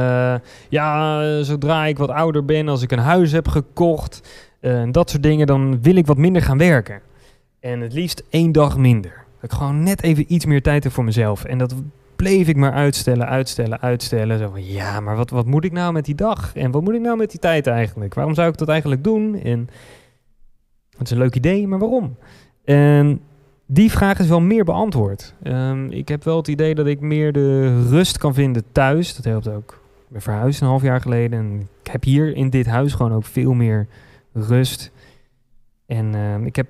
ja, 0.69 1.43
zodra 1.43 1.85
ik 1.85 1.97
wat 1.97 2.09
ouder 2.09 2.45
ben, 2.45 2.67
als 2.67 2.81
ik 2.81 2.91
een 2.91 2.99
huis 2.99 3.31
heb 3.31 3.47
gekocht... 3.47 4.29
en 4.59 4.91
dat 4.91 5.09
soort 5.09 5.23
dingen, 5.23 5.47
dan 5.47 5.81
wil 5.81 5.95
ik 5.95 6.05
wat 6.05 6.17
minder 6.17 6.41
gaan 6.41 6.57
werken. 6.57 7.01
En 7.59 7.81
het 7.81 7.93
liefst 7.93 8.23
één 8.29 8.51
dag 8.51 8.77
minder. 8.77 9.22
Ik 9.43 9.51
gewoon 9.51 9.83
net 9.83 10.03
even 10.03 10.33
iets 10.33 10.45
meer 10.45 10.61
tijd 10.61 10.87
voor 10.91 11.03
mezelf. 11.03 11.43
En 11.43 11.57
dat 11.57 11.75
bleef 12.15 12.47
ik 12.47 12.55
maar 12.55 12.71
uitstellen, 12.71 13.27
uitstellen, 13.27 13.81
uitstellen. 13.81 14.39
Zo 14.39 14.49
van, 14.49 14.65
ja, 14.65 14.99
maar 14.99 15.15
wat, 15.15 15.29
wat 15.29 15.45
moet 15.45 15.65
ik 15.65 15.71
nou 15.71 15.93
met 15.93 16.05
die 16.05 16.15
dag? 16.15 16.55
En 16.55 16.71
wat 16.71 16.81
moet 16.81 16.93
ik 16.93 17.01
nou 17.01 17.17
met 17.17 17.31
die 17.31 17.39
tijd 17.39 17.67
eigenlijk? 17.67 18.13
Waarom 18.13 18.33
zou 18.33 18.49
ik 18.49 18.57
dat 18.57 18.69
eigenlijk 18.69 19.03
doen? 19.03 19.39
En 19.41 19.69
het 20.97 21.01
is 21.01 21.11
een 21.11 21.17
leuk 21.17 21.35
idee, 21.35 21.67
maar 21.67 21.79
waarom? 21.79 22.15
En 22.63 23.21
die 23.65 23.91
vraag 23.91 24.19
is 24.19 24.27
wel 24.27 24.41
meer 24.41 24.63
beantwoord. 24.63 25.33
Um, 25.43 25.91
ik 25.91 26.07
heb 26.07 26.23
wel 26.23 26.37
het 26.37 26.47
idee 26.47 26.75
dat 26.75 26.85
ik 26.85 26.99
meer 26.99 27.33
de 27.33 27.81
rust 27.89 28.17
kan 28.17 28.33
vinden 28.33 28.63
thuis. 28.71 29.15
Dat 29.15 29.25
helpt 29.25 29.47
ook. 29.47 29.81
Ik 30.05 30.09
ben 30.09 30.21
verhuisd 30.21 30.61
een 30.61 30.67
half 30.67 30.81
jaar 30.81 31.01
geleden. 31.01 31.39
En 31.39 31.69
ik 31.83 31.91
heb 31.91 32.03
hier 32.03 32.35
in 32.35 32.49
dit 32.49 32.65
huis 32.65 32.93
gewoon 32.93 33.13
ook 33.13 33.25
veel 33.25 33.53
meer 33.53 33.87
rust. 34.33 34.91
En 35.85 36.15
um, 36.15 36.45
ik 36.45 36.55
heb 36.55 36.67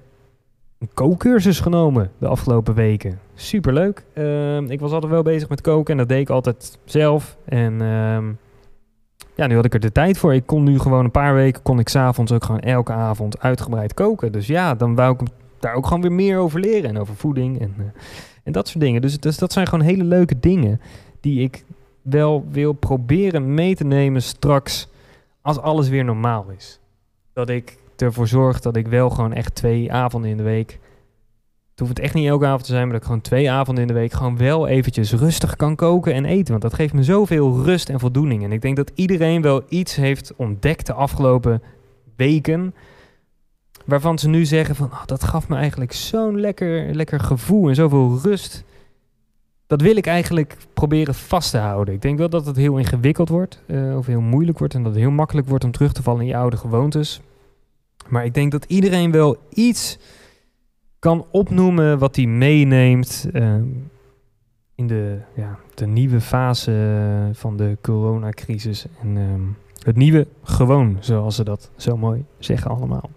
een 0.83 0.89
kookcursus 0.93 1.59
genomen 1.59 2.11
de 2.17 2.27
afgelopen 2.27 2.73
weken. 2.73 3.19
Superleuk. 3.33 4.05
Uh, 4.13 4.57
ik 4.57 4.79
was 4.79 4.91
altijd 4.91 5.11
wel 5.11 5.21
bezig 5.21 5.49
met 5.49 5.61
koken 5.61 5.91
en 5.91 5.97
dat 5.97 6.07
deed 6.09 6.19
ik 6.19 6.29
altijd 6.29 6.79
zelf. 6.85 7.37
En 7.45 7.73
uh, 7.73 8.17
ja, 9.35 9.47
nu 9.47 9.55
had 9.55 9.65
ik 9.65 9.73
er 9.73 9.79
de 9.79 9.91
tijd 9.91 10.17
voor. 10.17 10.33
Ik 10.33 10.45
kon 10.45 10.63
nu 10.63 10.79
gewoon 10.79 11.03
een 11.03 11.11
paar 11.11 11.33
weken, 11.33 11.61
kon 11.61 11.79
ik 11.79 11.89
s'avonds 11.89 12.31
ook 12.31 12.43
gewoon 12.43 12.59
elke 12.59 12.91
avond 12.91 13.39
uitgebreid 13.39 13.93
koken. 13.93 14.31
Dus 14.31 14.47
ja, 14.47 14.75
dan 14.75 14.95
wou 14.95 15.13
ik 15.13 15.27
daar 15.59 15.73
ook 15.73 15.85
gewoon 15.85 16.01
weer 16.01 16.11
meer 16.11 16.37
over 16.37 16.59
leren. 16.59 16.89
En 16.89 16.97
over 16.97 17.15
voeding 17.15 17.61
en, 17.61 17.73
uh, 17.77 17.85
en 18.43 18.51
dat 18.51 18.67
soort 18.67 18.83
dingen. 18.83 19.01
Dus, 19.01 19.19
dus 19.19 19.37
dat 19.37 19.53
zijn 19.53 19.67
gewoon 19.67 19.85
hele 19.85 20.03
leuke 20.03 20.39
dingen 20.39 20.81
die 21.19 21.41
ik 21.41 21.65
wel 22.01 22.45
wil 22.51 22.73
proberen 22.73 23.53
mee 23.53 23.75
te 23.75 23.83
nemen 23.83 24.21
straks 24.21 24.89
als 25.41 25.59
alles 25.59 25.89
weer 25.89 26.03
normaal 26.03 26.45
is. 26.55 26.79
Dat 27.33 27.49
ik 27.49 27.77
ervoor 28.03 28.27
zorg 28.27 28.59
dat 28.59 28.75
ik 28.75 28.87
wel 28.87 29.09
gewoon 29.09 29.33
echt 29.33 29.55
twee 29.55 29.91
avonden 29.91 30.29
in 30.29 30.37
de 30.37 30.43
week. 30.43 30.79
Het 31.75 31.79
hoeft 31.79 31.99
echt 31.99 32.13
niet 32.13 32.27
elke 32.27 32.45
avond 32.45 32.63
te 32.63 32.71
zijn, 32.71 32.83
maar 32.83 32.91
dat 32.91 33.01
ik 33.01 33.07
gewoon 33.07 33.21
twee 33.21 33.51
avonden 33.51 33.83
in 33.83 33.87
de 33.87 33.99
week 33.99 34.13
gewoon 34.13 34.37
wel 34.37 34.67
eventjes 34.67 35.13
rustig 35.13 35.55
kan 35.55 35.75
koken 35.75 36.13
en 36.13 36.25
eten. 36.25 36.49
Want 36.49 36.61
dat 36.61 36.73
geeft 36.73 36.93
me 36.93 37.03
zoveel 37.03 37.63
rust 37.63 37.89
en 37.89 37.99
voldoening. 37.99 38.43
En 38.43 38.51
ik 38.51 38.61
denk 38.61 38.75
dat 38.75 38.91
iedereen 38.95 39.41
wel 39.41 39.61
iets 39.69 39.95
heeft 39.95 40.33
ontdekt 40.35 40.85
de 40.85 40.93
afgelopen 40.93 41.61
weken. 42.15 42.73
Waarvan 43.85 44.19
ze 44.19 44.29
nu 44.29 44.45
zeggen 44.45 44.75
van, 44.75 44.91
oh, 44.91 45.05
dat 45.05 45.23
gaf 45.23 45.47
me 45.47 45.55
eigenlijk 45.55 45.93
zo'n 45.93 46.39
lekker, 46.39 46.95
lekker 46.95 47.19
gevoel 47.19 47.69
en 47.69 47.75
zoveel 47.75 48.19
rust. 48.23 48.63
Dat 49.67 49.81
wil 49.81 49.95
ik 49.95 50.07
eigenlijk 50.07 50.57
proberen 50.73 51.15
vast 51.15 51.51
te 51.51 51.57
houden. 51.57 51.93
Ik 51.93 52.01
denk 52.01 52.17
wel 52.17 52.29
dat 52.29 52.45
het 52.45 52.55
heel 52.55 52.77
ingewikkeld 52.77 53.29
wordt, 53.29 53.61
uh, 53.67 53.97
of 53.97 54.05
heel 54.05 54.21
moeilijk 54.21 54.59
wordt. 54.59 54.73
En 54.73 54.83
dat 54.83 54.91
het 54.91 55.01
heel 55.01 55.11
makkelijk 55.11 55.47
wordt 55.47 55.63
om 55.63 55.71
terug 55.71 55.93
te 55.93 56.03
vallen 56.03 56.21
in 56.21 56.27
je 56.27 56.37
oude 56.37 56.57
gewoontes. 56.57 57.21
Maar 58.09 58.25
ik 58.25 58.33
denk 58.33 58.51
dat 58.51 58.65
iedereen 58.67 59.11
wel 59.11 59.37
iets 59.49 59.97
kan 60.99 61.25
opnoemen 61.31 61.99
wat 61.99 62.15
hij 62.15 62.25
meeneemt 62.25 63.27
uh, 63.33 63.55
in 64.75 64.87
de, 64.87 65.19
ja, 65.35 65.59
de 65.73 65.85
nieuwe 65.85 66.21
fase 66.21 67.29
van 67.33 67.57
de 67.57 67.77
coronacrisis. 67.81 68.85
En 69.01 69.15
uh, 69.15 69.23
het 69.83 69.95
nieuwe 69.95 70.27
gewoon, 70.43 70.97
zoals 70.99 71.35
ze 71.35 71.43
dat 71.43 71.71
zo 71.75 71.97
mooi 71.97 72.25
zeggen 72.39 72.71
allemaal. 72.71 73.09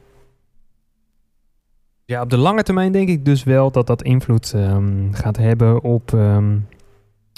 Ja, 2.05 2.23
op 2.23 2.31
de 2.31 2.37
lange 2.37 2.63
termijn 2.63 2.93
denk 2.93 3.09
ik 3.09 3.25
dus 3.25 3.45
wel 3.45 3.71
dat 3.71 3.87
dat 3.87 4.03
invloed 4.03 4.53
um, 4.53 5.09
gaat 5.13 5.37
hebben 5.37 5.83
op 5.83 6.13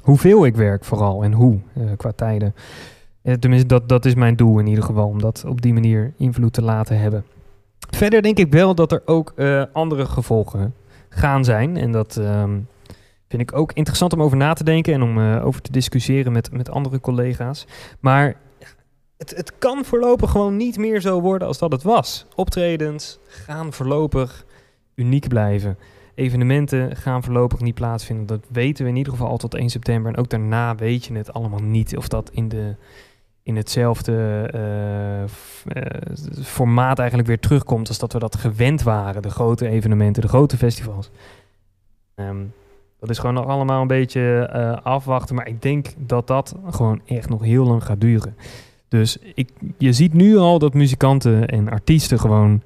hoeveel 0.08 0.46
ik 0.46 0.56
werk 0.56 0.84
vooral 0.84 1.24
en 1.24 1.32
hoe 1.32 1.58
uh, 1.76 1.90
qua 1.96 2.12
tijden. 2.12 2.54
Eh, 3.22 3.34
tenminste, 3.34 3.68
dat, 3.68 3.88
dat 3.88 4.04
is 4.04 4.14
mijn 4.14 4.36
doel 4.36 4.58
in 4.58 4.66
ieder 4.66 4.84
geval, 4.84 5.08
om 5.08 5.20
dat 5.20 5.44
op 5.48 5.60
die 5.60 5.72
manier 5.72 6.12
invloed 6.16 6.52
te 6.52 6.62
laten 6.62 6.98
hebben. 6.98 7.24
Verder 7.90 8.22
denk 8.22 8.38
ik 8.38 8.52
wel 8.52 8.74
dat 8.74 8.92
er 8.92 9.02
ook 9.04 9.32
uh, 9.36 9.62
andere 9.72 10.06
gevolgen 10.06 10.74
gaan 11.08 11.44
zijn. 11.44 11.76
En 11.76 11.92
dat 11.92 12.16
um, 12.16 12.68
vind 13.28 13.42
ik 13.42 13.56
ook 13.56 13.72
interessant 13.72 14.12
om 14.12 14.22
over 14.22 14.36
na 14.36 14.52
te 14.52 14.64
denken 14.64 14.92
en 14.92 15.02
om 15.02 15.18
uh, 15.18 15.46
over 15.46 15.62
te 15.62 15.72
discussiëren 15.72 16.32
met, 16.32 16.52
met 16.52 16.70
andere 16.70 17.00
collega's. 17.00 17.66
Maar 18.00 18.36
het, 19.16 19.36
het 19.36 19.58
kan 19.58 19.84
voorlopig 19.84 20.30
gewoon 20.30 20.56
niet 20.56 20.78
meer 20.78 21.00
zo 21.00 21.20
worden 21.20 21.48
als 21.48 21.58
dat 21.58 21.72
het 21.72 21.82
was. 21.82 22.26
Optredens 22.34 23.18
gaan 23.26 23.72
voorlopig 23.72 24.44
uniek 24.94 25.28
blijven. 25.28 25.78
Evenementen 26.14 26.96
gaan 26.96 27.22
voorlopig 27.22 27.60
niet 27.60 27.74
plaatsvinden. 27.74 28.26
Dat 28.26 28.44
weten 28.48 28.84
we 28.84 28.90
in 28.90 28.96
ieder 28.96 29.12
geval 29.12 29.28
al 29.28 29.36
tot 29.36 29.54
1 29.54 29.70
september. 29.70 30.12
En 30.12 30.18
ook 30.18 30.30
daarna 30.30 30.74
weet 30.74 31.04
je 31.04 31.14
het 31.14 31.32
allemaal 31.32 31.62
niet 31.62 31.96
of 31.96 32.08
dat 32.08 32.30
in 32.32 32.48
de 32.48 32.74
in 33.48 33.56
hetzelfde 33.56 34.50
uh, 34.54 35.20
uh, 35.76 36.44
formaat 36.44 36.98
eigenlijk 36.98 37.28
weer 37.28 37.38
terugkomt 37.38 37.88
als 37.88 37.98
dat 37.98 38.12
we 38.12 38.18
dat 38.18 38.36
gewend 38.36 38.82
waren. 38.82 39.22
De 39.22 39.30
grote 39.30 39.68
evenementen, 39.68 40.22
de 40.22 40.28
grote 40.28 40.56
festivals. 40.56 41.10
Um, 42.14 42.52
dat 43.00 43.10
is 43.10 43.18
gewoon 43.18 43.34
nog 43.34 43.46
allemaal 43.46 43.80
een 43.80 43.86
beetje 43.86 44.50
uh, 44.54 44.76
afwachten. 44.82 45.34
Maar 45.34 45.48
ik 45.48 45.62
denk 45.62 45.86
dat 45.96 46.26
dat 46.26 46.54
gewoon 46.70 47.00
echt 47.06 47.28
nog 47.28 47.42
heel 47.42 47.66
lang 47.66 47.84
gaat 47.84 48.00
duren. 48.00 48.36
Dus 48.88 49.18
ik, 49.34 49.50
je 49.78 49.92
ziet 49.92 50.12
nu 50.12 50.36
al 50.36 50.58
dat 50.58 50.74
muzikanten 50.74 51.46
en 51.46 51.68
artiesten 51.68 52.18
gewoon 52.18 52.62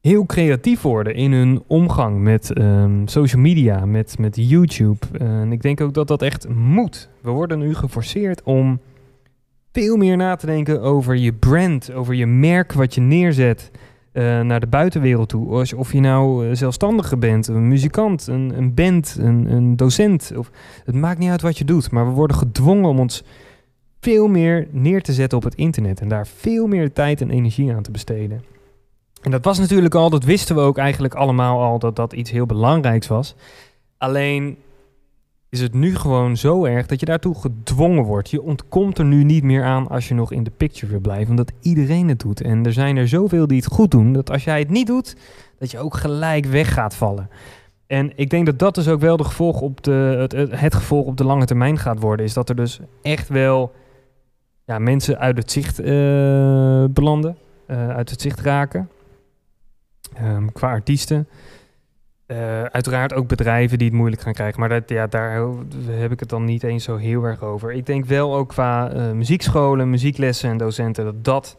heel 0.00 0.26
creatief 0.26 0.82
worden 0.82 1.14
in 1.14 1.32
hun 1.32 1.62
omgang 1.66 2.20
met 2.20 2.58
um, 2.58 3.08
social 3.08 3.42
media, 3.42 3.86
met, 3.86 4.18
met 4.18 4.36
YouTube. 4.36 5.06
en 5.18 5.52
ik 5.52 5.62
denk 5.62 5.80
ook 5.80 5.94
dat 5.94 6.08
dat 6.08 6.22
echt 6.22 6.48
moet. 6.48 7.08
We 7.20 7.30
worden 7.30 7.58
nu 7.58 7.74
geforceerd 7.74 8.42
om 8.42 8.80
veel 9.74 9.96
meer 9.96 10.16
na 10.16 10.36
te 10.36 10.46
denken 10.46 10.80
over 10.80 11.16
je 11.16 11.32
brand, 11.32 11.92
over 11.92 12.14
je 12.14 12.26
merk 12.26 12.72
wat 12.72 12.94
je 12.94 13.00
neerzet 13.00 13.70
uh, 14.12 14.40
naar 14.40 14.60
de 14.60 14.66
buitenwereld 14.66 15.28
toe. 15.28 15.74
Of 15.76 15.92
je 15.92 16.00
nou 16.00 16.46
uh, 16.46 16.54
zelfstandige 16.54 17.16
bent, 17.16 17.46
een 17.46 17.68
muzikant, 17.68 18.26
een, 18.26 18.52
een 18.56 18.74
band, 18.74 19.16
een, 19.18 19.52
een 19.52 19.76
docent. 19.76 20.32
Of, 20.36 20.50
het 20.84 20.94
maakt 20.94 21.18
niet 21.18 21.30
uit 21.30 21.42
wat 21.42 21.58
je 21.58 21.64
doet, 21.64 21.90
maar 21.90 22.06
we 22.06 22.12
worden 22.12 22.36
gedwongen 22.36 22.88
om 22.88 22.98
ons 22.98 23.24
veel 24.00 24.28
meer 24.28 24.68
neer 24.70 25.02
te 25.02 25.12
zetten 25.12 25.38
op 25.38 25.44
het 25.44 25.54
internet 25.54 26.00
en 26.00 26.08
daar 26.08 26.26
veel 26.26 26.66
meer 26.66 26.92
tijd 26.92 27.20
en 27.20 27.30
energie 27.30 27.72
aan 27.72 27.82
te 27.82 27.90
besteden. 27.90 28.42
En 29.22 29.30
dat 29.30 29.44
was 29.44 29.58
natuurlijk 29.58 29.94
al, 29.94 30.10
dat 30.10 30.24
wisten 30.24 30.54
we 30.54 30.60
ook 30.60 30.78
eigenlijk 30.78 31.14
allemaal 31.14 31.62
al, 31.62 31.78
dat 31.78 31.96
dat 31.96 32.12
iets 32.12 32.30
heel 32.30 32.46
belangrijks 32.46 33.06
was. 33.06 33.34
Alleen 33.98 34.56
is 35.54 35.60
het 35.60 35.74
nu 35.74 35.96
gewoon 35.96 36.36
zo 36.36 36.64
erg 36.64 36.86
dat 36.86 37.00
je 37.00 37.06
daartoe 37.06 37.34
gedwongen 37.34 38.04
wordt. 38.04 38.30
Je 38.30 38.42
ontkomt 38.42 38.98
er 38.98 39.04
nu 39.04 39.24
niet 39.24 39.42
meer 39.42 39.64
aan 39.64 39.88
als 39.88 40.08
je 40.08 40.14
nog 40.14 40.32
in 40.32 40.42
de 40.42 40.50
picture 40.50 40.90
wil 40.90 41.00
blijven, 41.00 41.30
omdat 41.30 41.52
iedereen 41.60 42.08
het 42.08 42.18
doet. 42.18 42.40
En 42.40 42.64
er 42.64 42.72
zijn 42.72 42.96
er 42.96 43.08
zoveel 43.08 43.46
die 43.46 43.56
het 43.56 43.72
goed 43.72 43.90
doen, 43.90 44.12
dat 44.12 44.30
als 44.30 44.44
jij 44.44 44.58
het 44.58 44.70
niet 44.70 44.86
doet, 44.86 45.16
dat 45.58 45.70
je 45.70 45.78
ook 45.78 45.96
gelijk 45.96 46.46
weg 46.46 46.72
gaat 46.72 46.94
vallen. 46.94 47.28
En 47.86 48.12
ik 48.16 48.30
denk 48.30 48.46
dat 48.46 48.58
dat 48.58 48.74
dus 48.74 48.88
ook 48.88 49.00
wel 49.00 49.16
de 49.16 49.24
gevolg 49.24 49.60
op 49.60 49.82
de, 49.82 50.26
het, 50.30 50.60
het 50.60 50.74
gevolg 50.74 51.06
op 51.06 51.16
de 51.16 51.24
lange 51.24 51.44
termijn 51.44 51.78
gaat 51.78 52.00
worden. 52.00 52.26
Is 52.26 52.34
dat 52.34 52.48
er 52.48 52.56
dus 52.56 52.80
echt 53.02 53.28
wel 53.28 53.72
ja, 54.64 54.78
mensen 54.78 55.18
uit 55.18 55.36
het 55.36 55.50
zicht 55.50 55.80
uh, 55.80 55.86
belanden, 56.90 57.36
uh, 57.66 57.88
uit 57.88 58.10
het 58.10 58.20
zicht 58.20 58.40
raken. 58.40 58.88
Um, 60.22 60.52
qua 60.52 60.68
artiesten. 60.68 61.28
Uh, 62.26 62.62
uiteraard 62.62 63.14
ook 63.14 63.28
bedrijven 63.28 63.78
die 63.78 63.88
het 63.88 63.96
moeilijk 63.96 64.22
gaan 64.22 64.32
krijgen. 64.32 64.60
Maar 64.60 64.68
dat, 64.68 64.88
ja, 64.88 65.06
daar 65.06 65.40
heb 65.90 66.12
ik 66.12 66.20
het 66.20 66.28
dan 66.28 66.44
niet 66.44 66.62
eens 66.62 66.84
zo 66.84 66.96
heel 66.96 67.24
erg 67.24 67.42
over. 67.42 67.72
Ik 67.72 67.86
denk 67.86 68.04
wel 68.04 68.34
ook 68.34 68.48
qua 68.48 68.94
uh, 68.94 69.10
muziekscholen, 69.10 69.90
muzieklessen 69.90 70.50
en 70.50 70.56
docenten... 70.56 71.04
dat 71.04 71.24
dat 71.24 71.56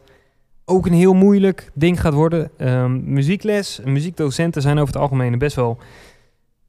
ook 0.64 0.86
een 0.86 0.92
heel 0.92 1.14
moeilijk 1.14 1.70
ding 1.74 2.00
gaat 2.00 2.12
worden. 2.12 2.50
Um, 2.58 3.12
muziekles 3.12 3.80
en 3.80 3.92
muziekdocenten 3.92 4.62
zijn 4.62 4.78
over 4.78 4.94
het 4.94 5.02
algemeen 5.02 5.38
best 5.38 5.56
wel 5.56 5.78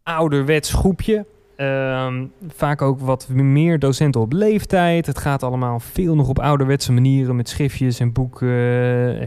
ouderwets 0.03 0.73
groepje. 0.73 1.25
Ehm, 1.55 2.25
vaak 2.47 2.81
ook 2.81 2.99
wat 2.99 3.27
meer 3.29 3.79
docenten 3.79 4.21
op 4.21 4.33
leeftijd. 4.33 5.05
Het 5.05 5.17
gaat 5.17 5.43
allemaal 5.43 5.79
veel 5.79 6.15
nog 6.15 6.29
op 6.29 6.39
ouderwetse 6.39 6.91
manieren 6.91 7.35
met 7.35 7.49
schriftjes 7.49 7.99
en 7.99 8.11
boeken 8.11 8.49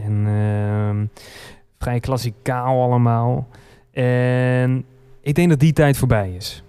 en 0.03 0.23
ehm, 0.27 1.05
vrij 1.79 1.99
klassikaal 1.99 2.81
allemaal. 2.81 3.47
En 3.91 4.85
ik 5.21 5.35
denk 5.35 5.49
dat 5.49 5.59
die 5.59 5.73
tijd 5.73 5.97
voorbij 5.97 6.33
is. 6.35 6.63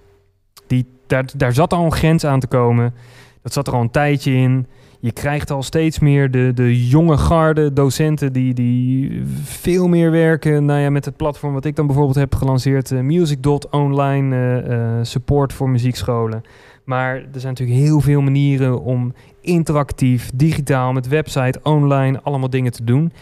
Die, 0.66 0.86
daar, 1.06 1.24
daar 1.36 1.52
zat 1.52 1.72
al 1.72 1.84
een 1.84 1.92
grens 1.92 2.24
aan 2.24 2.40
te 2.40 2.46
komen. 2.46 2.94
Dat 3.42 3.52
zat 3.52 3.66
er 3.66 3.74
al 3.74 3.80
een 3.80 3.90
tijdje 3.90 4.32
in. 4.32 4.66
Je 5.00 5.12
krijgt 5.12 5.50
al 5.50 5.62
steeds 5.62 5.98
meer 5.98 6.30
de, 6.30 6.52
de 6.54 6.88
jonge 6.88 7.16
garde 7.16 7.72
docenten 7.72 8.32
die, 8.32 8.54
die 8.54 9.22
veel 9.42 9.88
meer 9.88 10.10
werken 10.10 10.64
nou 10.64 10.80
ja, 10.80 10.90
met 10.90 11.04
het 11.04 11.16
platform 11.16 11.52
wat 11.52 11.64
ik 11.64 11.76
dan 11.76 11.86
bijvoorbeeld 11.86 12.16
heb 12.16 12.34
gelanceerd. 12.34 12.90
Uh, 12.90 13.00
Music.online 13.00 14.36
uh, 14.36 14.70
uh, 14.70 14.98
support 15.02 15.52
voor 15.52 15.70
muziekscholen. 15.70 16.42
Maar 16.84 17.14
er 17.14 17.40
zijn 17.40 17.54
natuurlijk 17.54 17.78
heel 17.78 18.00
veel 18.00 18.20
manieren 18.20 18.82
om 18.82 19.14
interactief, 19.40 20.30
digitaal, 20.34 20.92
met 20.92 21.08
website, 21.08 21.60
online, 21.62 22.20
allemaal 22.22 22.50
dingen 22.50 22.72
te 22.72 22.84
doen. 22.84 23.12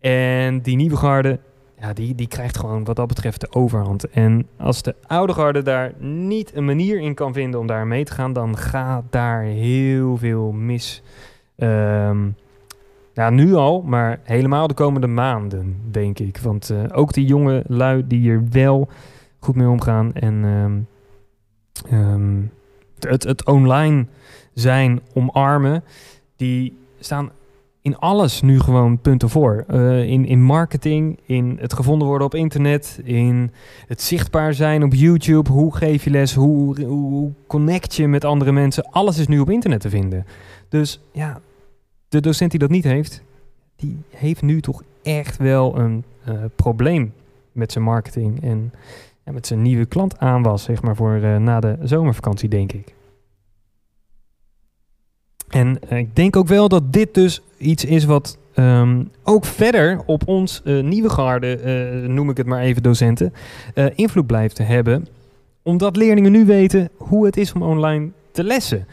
En 0.00 0.62
die 0.62 0.76
nieuwe 0.76 0.96
garde, 0.96 1.38
ja, 1.80 1.92
die, 1.92 2.14
die 2.14 2.28
krijgt 2.28 2.58
gewoon 2.58 2.84
wat 2.84 2.96
dat 2.96 3.08
betreft 3.08 3.40
de 3.40 3.52
overhand. 3.52 4.08
En 4.08 4.46
als 4.56 4.82
de 4.82 4.94
oude 5.06 5.32
garde 5.32 5.62
daar 5.62 5.92
niet 5.98 6.54
een 6.54 6.64
manier 6.64 7.00
in 7.00 7.14
kan 7.14 7.32
vinden 7.32 7.60
om 7.60 7.66
daar 7.66 7.86
mee 7.86 8.04
te 8.04 8.12
gaan, 8.12 8.32
dan 8.32 8.56
gaat 8.56 9.04
daar 9.10 9.42
heel 9.42 10.16
veel 10.16 10.52
mis. 10.52 11.02
Ja, 13.18 13.30
nu 13.30 13.54
al, 13.54 13.82
maar 13.82 14.20
helemaal 14.22 14.66
de 14.66 14.74
komende 14.74 15.06
maanden, 15.06 15.76
denk 15.90 16.18
ik. 16.18 16.38
Want 16.38 16.70
uh, 16.70 16.82
ook 16.92 17.12
die 17.12 17.26
jonge 17.26 17.64
lui 17.66 18.06
die 18.06 18.20
hier 18.20 18.42
wel 18.50 18.88
goed 19.38 19.54
mee 19.54 19.68
omgaan 19.68 20.12
en 20.14 20.44
um, 20.44 20.86
um, 21.92 22.52
het, 22.98 23.24
het 23.24 23.44
online 23.44 24.06
zijn 24.54 25.00
omarmen, 25.14 25.84
die 26.36 26.78
staan 26.98 27.30
in 27.88 27.98
alles 27.98 28.40
nu 28.40 28.60
gewoon 28.60 28.98
punten 28.98 29.28
voor. 29.28 29.64
Uh, 29.70 30.02
in, 30.08 30.26
in 30.26 30.42
marketing, 30.42 31.18
in 31.26 31.58
het 31.60 31.72
gevonden 31.72 32.08
worden 32.08 32.26
op 32.26 32.34
internet, 32.34 33.00
in 33.04 33.50
het 33.86 34.02
zichtbaar 34.02 34.54
zijn 34.54 34.82
op 34.82 34.94
YouTube. 34.94 35.50
Hoe 35.50 35.76
geef 35.76 36.04
je 36.04 36.10
les? 36.10 36.34
Hoe, 36.34 36.84
hoe, 36.84 37.32
connect 37.46 37.94
je 37.94 38.08
met 38.08 38.24
andere 38.24 38.52
mensen? 38.52 38.88
Alles 38.90 39.18
is 39.18 39.26
nu 39.26 39.38
op 39.38 39.50
internet 39.50 39.80
te 39.80 39.90
vinden. 39.90 40.26
Dus 40.68 41.00
ja, 41.12 41.40
de 42.08 42.20
docent 42.20 42.50
die 42.50 42.60
dat 42.60 42.70
niet 42.70 42.84
heeft, 42.84 43.22
die 43.76 43.96
heeft 44.10 44.42
nu 44.42 44.60
toch 44.60 44.82
echt 45.02 45.36
wel 45.36 45.78
een 45.78 46.04
uh, 46.28 46.34
probleem 46.56 47.12
met 47.52 47.72
zijn 47.72 47.84
marketing 47.84 48.42
en 48.42 48.72
met 49.24 49.46
zijn 49.46 49.62
nieuwe 49.62 49.86
klant 49.86 50.18
aanwas, 50.18 50.62
zeg 50.62 50.82
maar, 50.82 50.96
voor 50.96 51.16
uh, 51.16 51.36
na 51.36 51.60
de 51.60 51.76
zomervakantie, 51.82 52.48
denk 52.48 52.72
ik. 52.72 52.94
En 55.48 55.78
uh, 55.92 55.98
ik 55.98 56.16
denk 56.16 56.36
ook 56.36 56.48
wel 56.48 56.68
dat 56.68 56.92
dit 56.92 57.14
dus 57.14 57.42
iets 57.58 57.84
is 57.84 58.04
wat 58.04 58.38
um, 58.54 59.10
ook 59.22 59.44
verder 59.44 60.00
op 60.06 60.28
ons 60.28 60.62
nieuwe 60.64 61.10
garde, 61.10 61.58
noem 62.06 62.30
ik 62.30 62.36
het 62.36 62.46
maar 62.46 62.62
even 62.62 62.82
docenten, 62.82 63.32
invloed 63.94 64.26
blijft 64.26 64.54
te 64.54 64.62
hebben. 64.62 65.06
Omdat 65.62 65.96
leerlingen 65.96 66.32
nu 66.32 66.44
weten 66.44 66.90
hoe 66.96 67.26
het 67.26 67.36
is 67.36 67.52
om 67.52 67.62
online 67.62 68.10
te 68.32 68.44
lessen. 68.44 68.86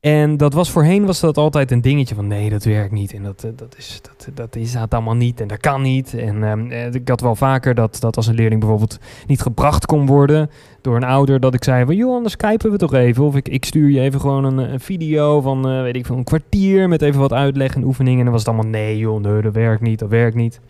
En 0.00 0.36
dat 0.36 0.52
was 0.52 0.70
voorheen 0.70 1.06
was 1.06 1.20
dat 1.20 1.36
altijd 1.36 1.70
een 1.70 1.80
dingetje 1.80 2.14
van 2.14 2.26
nee, 2.26 2.50
dat 2.50 2.64
werkt 2.64 2.92
niet. 2.92 3.14
En 3.14 3.22
dat, 3.22 3.40
dat, 3.56 3.74
is, 3.76 4.00
dat, 4.02 4.28
dat 4.34 4.56
is 4.56 4.72
dat 4.72 4.94
allemaal 4.94 5.14
niet 5.14 5.40
en 5.40 5.48
dat 5.48 5.58
kan 5.60 5.82
niet. 5.82 6.14
En 6.14 6.42
um, 6.42 6.70
ik 6.70 7.08
had 7.08 7.20
wel 7.20 7.34
vaker 7.34 7.74
dat, 7.74 8.00
dat 8.00 8.16
als 8.16 8.26
een 8.26 8.34
leerling 8.34 8.60
bijvoorbeeld 8.60 8.98
niet 9.26 9.40
gebracht 9.40 9.86
kon 9.86 10.06
worden 10.06 10.50
door 10.80 10.96
een 10.96 11.04
ouder, 11.04 11.40
dat 11.40 11.54
ik 11.54 11.64
zei 11.64 11.84
van 11.84 11.96
joh, 11.96 12.14
anders 12.14 12.32
skypen 12.32 12.70
we 12.70 12.76
toch 12.76 12.94
even. 12.94 13.24
Of 13.24 13.36
ik, 13.36 13.48
ik 13.48 13.64
stuur 13.64 13.90
je 13.90 14.00
even 14.00 14.20
gewoon 14.20 14.44
een, 14.44 14.58
een 14.58 14.80
video 14.80 15.40
van 15.40 15.82
weet 15.82 15.96
ik 15.96 16.06
veel, 16.06 16.16
een 16.16 16.24
kwartier 16.24 16.88
met 16.88 17.02
even 17.02 17.20
wat 17.20 17.32
uitleg 17.32 17.74
en 17.74 17.84
oefeningen. 17.84 18.18
En 18.18 18.24
dan 18.24 18.34
was 18.34 18.44
het 18.44 18.54
allemaal 18.54 18.70
nee 18.70 18.98
joh, 18.98 19.20
nee, 19.20 19.42
dat 19.42 19.54
werkt 19.54 19.82
niet, 19.82 19.98
dat 19.98 20.10
werkt 20.10 20.36
niet. 20.36 20.60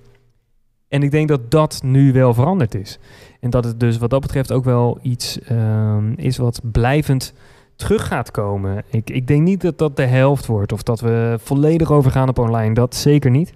En 0.88 1.02
ik 1.02 1.10
denk 1.10 1.28
dat 1.28 1.50
dat 1.50 1.80
nu 1.84 2.12
wel 2.12 2.34
veranderd 2.34 2.74
is. 2.74 2.98
En 3.40 3.50
dat 3.50 3.64
het 3.64 3.80
dus 3.80 3.98
wat 3.98 4.10
dat 4.10 4.20
betreft 4.20 4.52
ook 4.52 4.64
wel 4.64 4.98
iets 5.02 5.38
um, 5.50 6.14
is 6.16 6.36
wat 6.36 6.60
blijvend 6.62 7.34
terug 7.78 8.06
gaat 8.06 8.30
komen. 8.30 8.84
Ik, 8.90 9.10
ik 9.10 9.26
denk 9.26 9.42
niet 9.42 9.60
dat 9.60 9.78
dat 9.78 9.96
de 9.96 10.06
helft 10.06 10.46
wordt 10.46 10.72
of 10.72 10.82
dat 10.82 11.00
we 11.00 11.38
volledig 11.42 11.90
overgaan 11.90 12.28
op 12.28 12.38
online. 12.38 12.74
Dat 12.74 12.94
zeker 12.94 13.30
niet. 13.30 13.52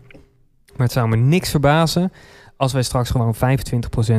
Maar 0.76 0.86
het 0.86 0.92
zou 0.92 1.08
me 1.08 1.16
niks 1.16 1.50
verbazen 1.50 2.12
als 2.56 2.72
wij 2.72 2.82
straks 2.82 3.10
gewoon 3.10 3.34
25% 3.34 3.38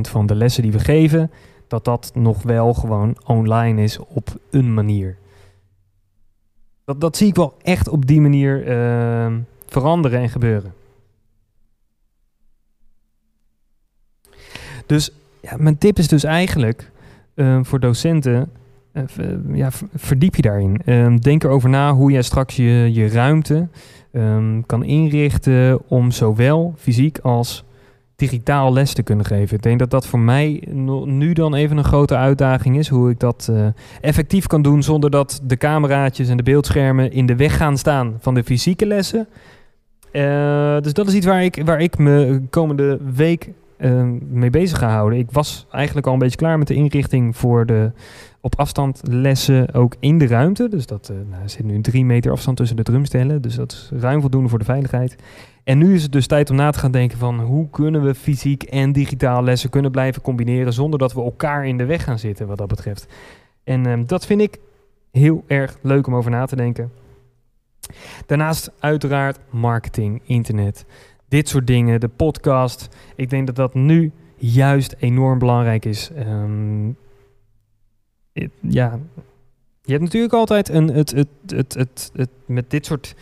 van 0.01 0.25
de 0.25 0.35
lessen 0.35 0.63
die 0.63 0.71
we 0.71 0.79
geven, 0.79 1.31
dat 1.67 1.85
dat 1.85 2.11
nog 2.13 2.41
wel 2.41 2.73
gewoon 2.73 3.17
online 3.25 3.81
is 3.81 3.97
op 3.99 4.39
een 4.51 4.73
manier. 4.73 5.17
Dat, 6.85 7.01
dat 7.01 7.17
zie 7.17 7.27
ik 7.27 7.35
wel 7.35 7.53
echt 7.61 7.87
op 7.87 8.05
die 8.05 8.21
manier 8.21 8.67
uh, 8.67 9.35
veranderen 9.67 10.19
en 10.19 10.29
gebeuren. 10.29 10.73
Dus 14.85 15.11
ja, 15.41 15.55
mijn 15.57 15.77
tip 15.77 15.97
is 15.97 16.07
dus 16.07 16.23
eigenlijk 16.23 16.91
uh, 17.35 17.59
voor 17.61 17.79
docenten 17.79 18.51
ja, 19.53 19.69
verdiep 19.95 20.35
je 20.35 20.41
daarin. 20.41 20.81
Um, 20.85 21.21
denk 21.21 21.43
erover 21.43 21.69
na 21.69 21.93
hoe 21.93 22.11
jij 22.11 22.21
straks 22.21 22.55
je, 22.55 22.89
je 22.93 23.07
ruimte 23.07 23.67
um, 24.11 24.65
kan 24.65 24.83
inrichten 24.83 25.89
om 25.89 26.11
zowel 26.11 26.73
fysiek 26.77 27.19
als 27.19 27.63
digitaal 28.15 28.73
les 28.73 28.93
te 28.93 29.03
kunnen 29.03 29.25
geven. 29.25 29.55
Ik 29.55 29.63
denk 29.63 29.79
dat 29.79 29.91
dat 29.91 30.07
voor 30.07 30.19
mij 30.19 30.67
nu 31.05 31.33
dan 31.33 31.53
even 31.53 31.77
een 31.77 31.83
grote 31.83 32.15
uitdaging 32.15 32.77
is. 32.77 32.87
Hoe 32.87 33.09
ik 33.09 33.19
dat 33.19 33.47
uh, 33.51 33.67
effectief 34.01 34.47
kan 34.47 34.61
doen 34.61 34.83
zonder 34.83 35.09
dat 35.09 35.41
de 35.43 35.57
cameraatjes 35.57 36.29
en 36.29 36.37
de 36.37 36.43
beeldschermen 36.43 37.11
in 37.11 37.25
de 37.25 37.35
weg 37.35 37.57
gaan 37.57 37.77
staan 37.77 38.15
van 38.19 38.33
de 38.33 38.43
fysieke 38.43 38.85
lessen. 38.85 39.27
Uh, 40.11 40.79
dus 40.81 40.93
dat 40.93 41.07
is 41.07 41.13
iets 41.13 41.25
waar 41.25 41.43
ik, 41.43 41.61
waar 41.65 41.81
ik 41.81 41.97
me 41.97 42.41
komende 42.49 42.99
week 43.15 43.49
uh, 43.79 44.03
mee 44.29 44.49
bezig 44.49 44.77
ga 44.77 44.89
houden. 44.89 45.19
Ik 45.19 45.31
was 45.31 45.67
eigenlijk 45.71 46.07
al 46.07 46.13
een 46.13 46.19
beetje 46.19 46.37
klaar 46.37 46.57
met 46.57 46.67
de 46.67 46.73
inrichting 46.73 47.37
voor 47.37 47.65
de 47.65 47.91
op 48.43 48.59
afstand 48.59 49.01
lessen 49.03 49.73
ook 49.73 49.95
in 49.99 50.17
de 50.17 50.27
ruimte. 50.27 50.69
Dus 50.69 50.85
dat 50.85 51.09
uh, 51.11 51.17
nou, 51.29 51.49
zit 51.49 51.63
nu 51.63 51.81
drie 51.81 52.05
meter 52.05 52.31
afstand 52.31 52.57
tussen 52.57 52.75
de 52.75 52.83
drumstellen. 52.83 53.41
Dus 53.41 53.55
dat 53.55 53.71
is 53.71 53.91
ruim 53.99 54.21
voldoende 54.21 54.49
voor 54.49 54.59
de 54.59 54.65
veiligheid. 54.65 55.15
En 55.63 55.77
nu 55.77 55.93
is 55.93 56.03
het 56.03 56.11
dus 56.11 56.27
tijd 56.27 56.49
om 56.49 56.55
na 56.55 56.71
te 56.71 56.79
gaan 56.79 56.91
denken 56.91 57.17
van 57.17 57.39
hoe 57.39 57.69
kunnen 57.69 58.03
we 58.03 58.15
fysiek 58.15 58.63
en 58.63 58.91
digitaal 58.91 59.43
lessen 59.43 59.69
kunnen 59.69 59.91
blijven 59.91 60.21
combineren 60.21 60.73
zonder 60.73 60.99
dat 60.99 61.13
we 61.13 61.21
elkaar 61.21 61.67
in 61.67 61.77
de 61.77 61.85
weg 61.85 62.03
gaan 62.03 62.19
zitten 62.19 62.47
wat 62.47 62.57
dat 62.57 62.67
betreft. 62.67 63.07
En 63.63 63.85
um, 63.85 64.07
dat 64.07 64.25
vind 64.25 64.41
ik 64.41 64.59
heel 65.11 65.43
erg 65.47 65.77
leuk 65.81 66.07
om 66.07 66.15
over 66.15 66.31
na 66.31 66.45
te 66.45 66.55
denken. 66.55 66.91
Daarnaast 68.25 68.71
uiteraard 68.79 69.39
marketing, 69.49 70.21
internet, 70.25 70.85
dit 71.27 71.49
soort 71.49 71.67
dingen, 71.67 71.99
de 71.99 72.07
podcast. 72.07 72.95
Ik 73.15 73.29
denk 73.29 73.47
dat 73.47 73.55
dat 73.55 73.73
nu 73.73 74.11
juist 74.35 74.95
enorm 74.99 75.39
belangrijk 75.39 75.85
is. 75.85 76.11
Um, 76.17 76.97
ja, 78.59 78.99
je 79.81 79.91
hebt 79.91 80.03
natuurlijk 80.03 80.33
altijd 80.33 80.69
een, 80.69 80.87
het, 80.87 81.11
het, 81.11 81.27
het, 81.47 81.73
het, 81.73 82.11
het, 82.13 82.29
met 82.45 82.69
dit 82.69 82.85
soort, 82.85 83.15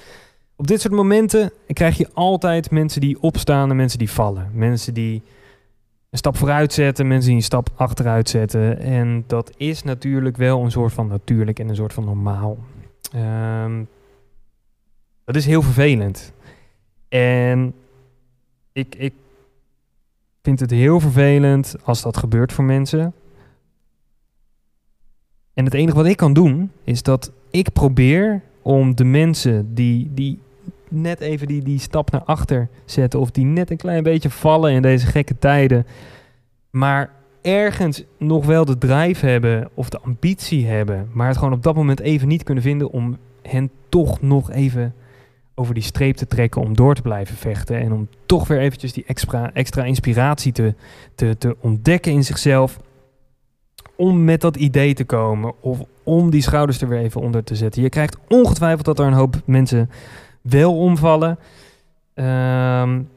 op 0.56 0.67
dit 0.67 0.82
soort 0.82 0.93
momenten 0.93 1.52
krijg 1.67 1.97
je 1.97 2.10
altijd 2.13 2.71
mensen 2.71 3.02
die 3.02 3.21
opstaan 3.21 3.69
en 3.69 3.76
mensen 3.76 4.00
die 4.00 4.12
vallen. 4.12 4.50
Mensen 4.54 4.93
die 4.93 5.21
een 6.10 6.17
stap 6.17 6.38
vooruit 6.38 6.74
zetten, 6.74 7.08
mensen 7.08 7.28
die 7.28 7.38
een 7.38 7.43
stap 7.43 7.69
achteruit 7.76 8.30
zetten. 8.30 8.80
En 8.80 9.24
dat 9.28 9.52
is 9.58 9.84
natuurlijk 9.84 10.38
wel 10.38 10.63
een 10.63 10.71
soort 10.71 10.93
van 10.93 11.08
natuurlijk 11.08 11.60
en 11.60 11.69
een 11.69 11.76
soort 11.76 11.93
van 11.93 12.06
normaal. 12.06 12.58
Um, 13.15 13.88
dat 15.26 15.36
is 15.36 15.45
heel 15.45 15.62
vervelend. 15.62 16.34
En 17.10 17.74
ik, 18.71 18.95
ik 18.95 19.13
vind 20.41 20.60
het 20.60 20.71
heel 20.71 21.00
vervelend 21.00 21.76
als 21.84 22.02
dat 22.02 22.17
gebeurt 22.17 22.54
voor 22.54 22.63
mensen. 22.63 23.13
En 25.54 25.66
het 25.66 25.74
enige 25.74 25.96
wat 25.96 26.06
ik 26.06 26.18
kan 26.18 26.34
doen, 26.34 26.72
is 26.84 27.04
dat 27.04 27.32
ik 27.52 27.72
probeer 27.74 28.42
om 28.62 28.96
de 28.96 29.04
mensen 29.04 29.74
die, 29.74 30.12
die 30.14 30.40
net 30.90 31.20
even 31.20 31.48
die, 31.48 31.64
die 31.64 31.80
stap 31.80 32.12
naar 32.12 32.24
achter 32.24 32.70
zetten, 32.86 33.20
of 33.20 33.32
die 33.32 33.46
net 33.46 33.72
een 33.72 33.78
klein 33.78 34.04
beetje 34.04 34.30
vallen 34.30 34.72
in 34.72 34.82
deze 34.82 35.06
gekke 35.06 35.38
tijden, 35.40 35.86
maar 36.70 37.12
ergens 37.42 38.04
nog 38.18 38.46
wel 38.46 38.66
de 38.66 38.78
drive 38.78 39.26
hebben 39.26 39.70
of 39.74 39.90
de 39.90 40.00
ambitie 40.00 40.68
hebben, 40.68 41.10
maar 41.14 41.28
het 41.28 41.38
gewoon 41.38 41.54
op 41.54 41.64
dat 41.64 41.76
moment 41.76 42.00
even 42.00 42.28
niet 42.28 42.44
kunnen 42.44 42.64
vinden 42.64 42.92
om 42.92 43.18
hen 43.42 43.70
toch 43.90 44.22
nog 44.22 44.52
even 44.52 44.94
over 45.56 45.74
die 45.74 45.84
streep 45.84 46.16
te 46.16 46.28
trekken 46.28 46.62
om 46.62 46.76
door 46.76 46.96
te 46.96 47.02
blijven 47.02 47.36
vechten 47.36 47.80
en 47.80 47.92
om 47.92 48.08
toch 48.26 48.48
weer 48.48 48.60
eventjes 48.60 48.94
die 48.94 49.04
extra, 49.08 49.54
extra 49.54 49.84
inspiratie 49.84 50.52
te, 50.52 50.74
te, 51.16 51.36
te 51.38 51.56
ontdekken 51.60 52.12
in 52.12 52.24
zichzelf 52.24 52.80
om 54.02 54.24
met 54.24 54.42
dat 54.42 54.56
idee 54.56 54.94
te 54.94 55.06
komen 55.06 55.54
of 55.60 55.80
om 56.04 56.30
die 56.30 56.42
schouders 56.42 56.82
er 56.82 56.88
weer 56.88 57.00
even 57.00 57.22
onder 57.22 57.44
te 57.44 57.56
zetten. 57.56 57.82
Je 57.82 57.90
krijgt 57.90 58.18
ongetwijfeld 58.28 58.86
dat 58.86 59.00
er 59.00 59.06
een 59.06 59.14
hoop 59.14 59.36
mensen 59.46 59.90
wel 60.42 60.78
omvallen. 60.78 61.30
Um, 62.16 63.10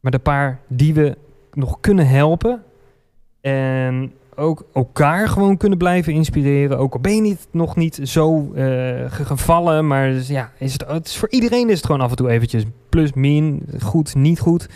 maar 0.00 0.10
de 0.10 0.18
paar 0.18 0.60
die 0.66 0.94
we 0.94 1.16
nog 1.52 1.80
kunnen 1.80 2.08
helpen. 2.08 2.62
En 3.40 4.12
ook 4.36 4.64
elkaar 4.74 5.28
gewoon 5.28 5.56
kunnen 5.56 5.78
blijven 5.78 6.12
inspireren. 6.12 6.78
Ook 6.78 6.92
al 6.92 7.00
ben 7.00 7.14
je 7.14 7.20
niet, 7.20 7.46
nog 7.50 7.76
niet 7.76 8.00
zo 8.02 8.52
uh, 8.54 9.04
gevallen. 9.08 9.86
Maar 9.86 10.08
dus, 10.08 10.28
ja, 10.28 10.52
is 10.58 10.72
het, 10.72 10.84
het 10.88 11.06
is 11.06 11.16
voor 11.16 11.30
iedereen 11.30 11.68
is 11.68 11.76
het 11.76 11.86
gewoon 11.86 12.00
af 12.00 12.10
en 12.10 12.16
toe 12.16 12.28
eventjes 12.28 12.64
plus, 12.88 13.12
min, 13.12 13.62
goed, 13.82 14.14
niet 14.14 14.40
goed. 14.40 14.68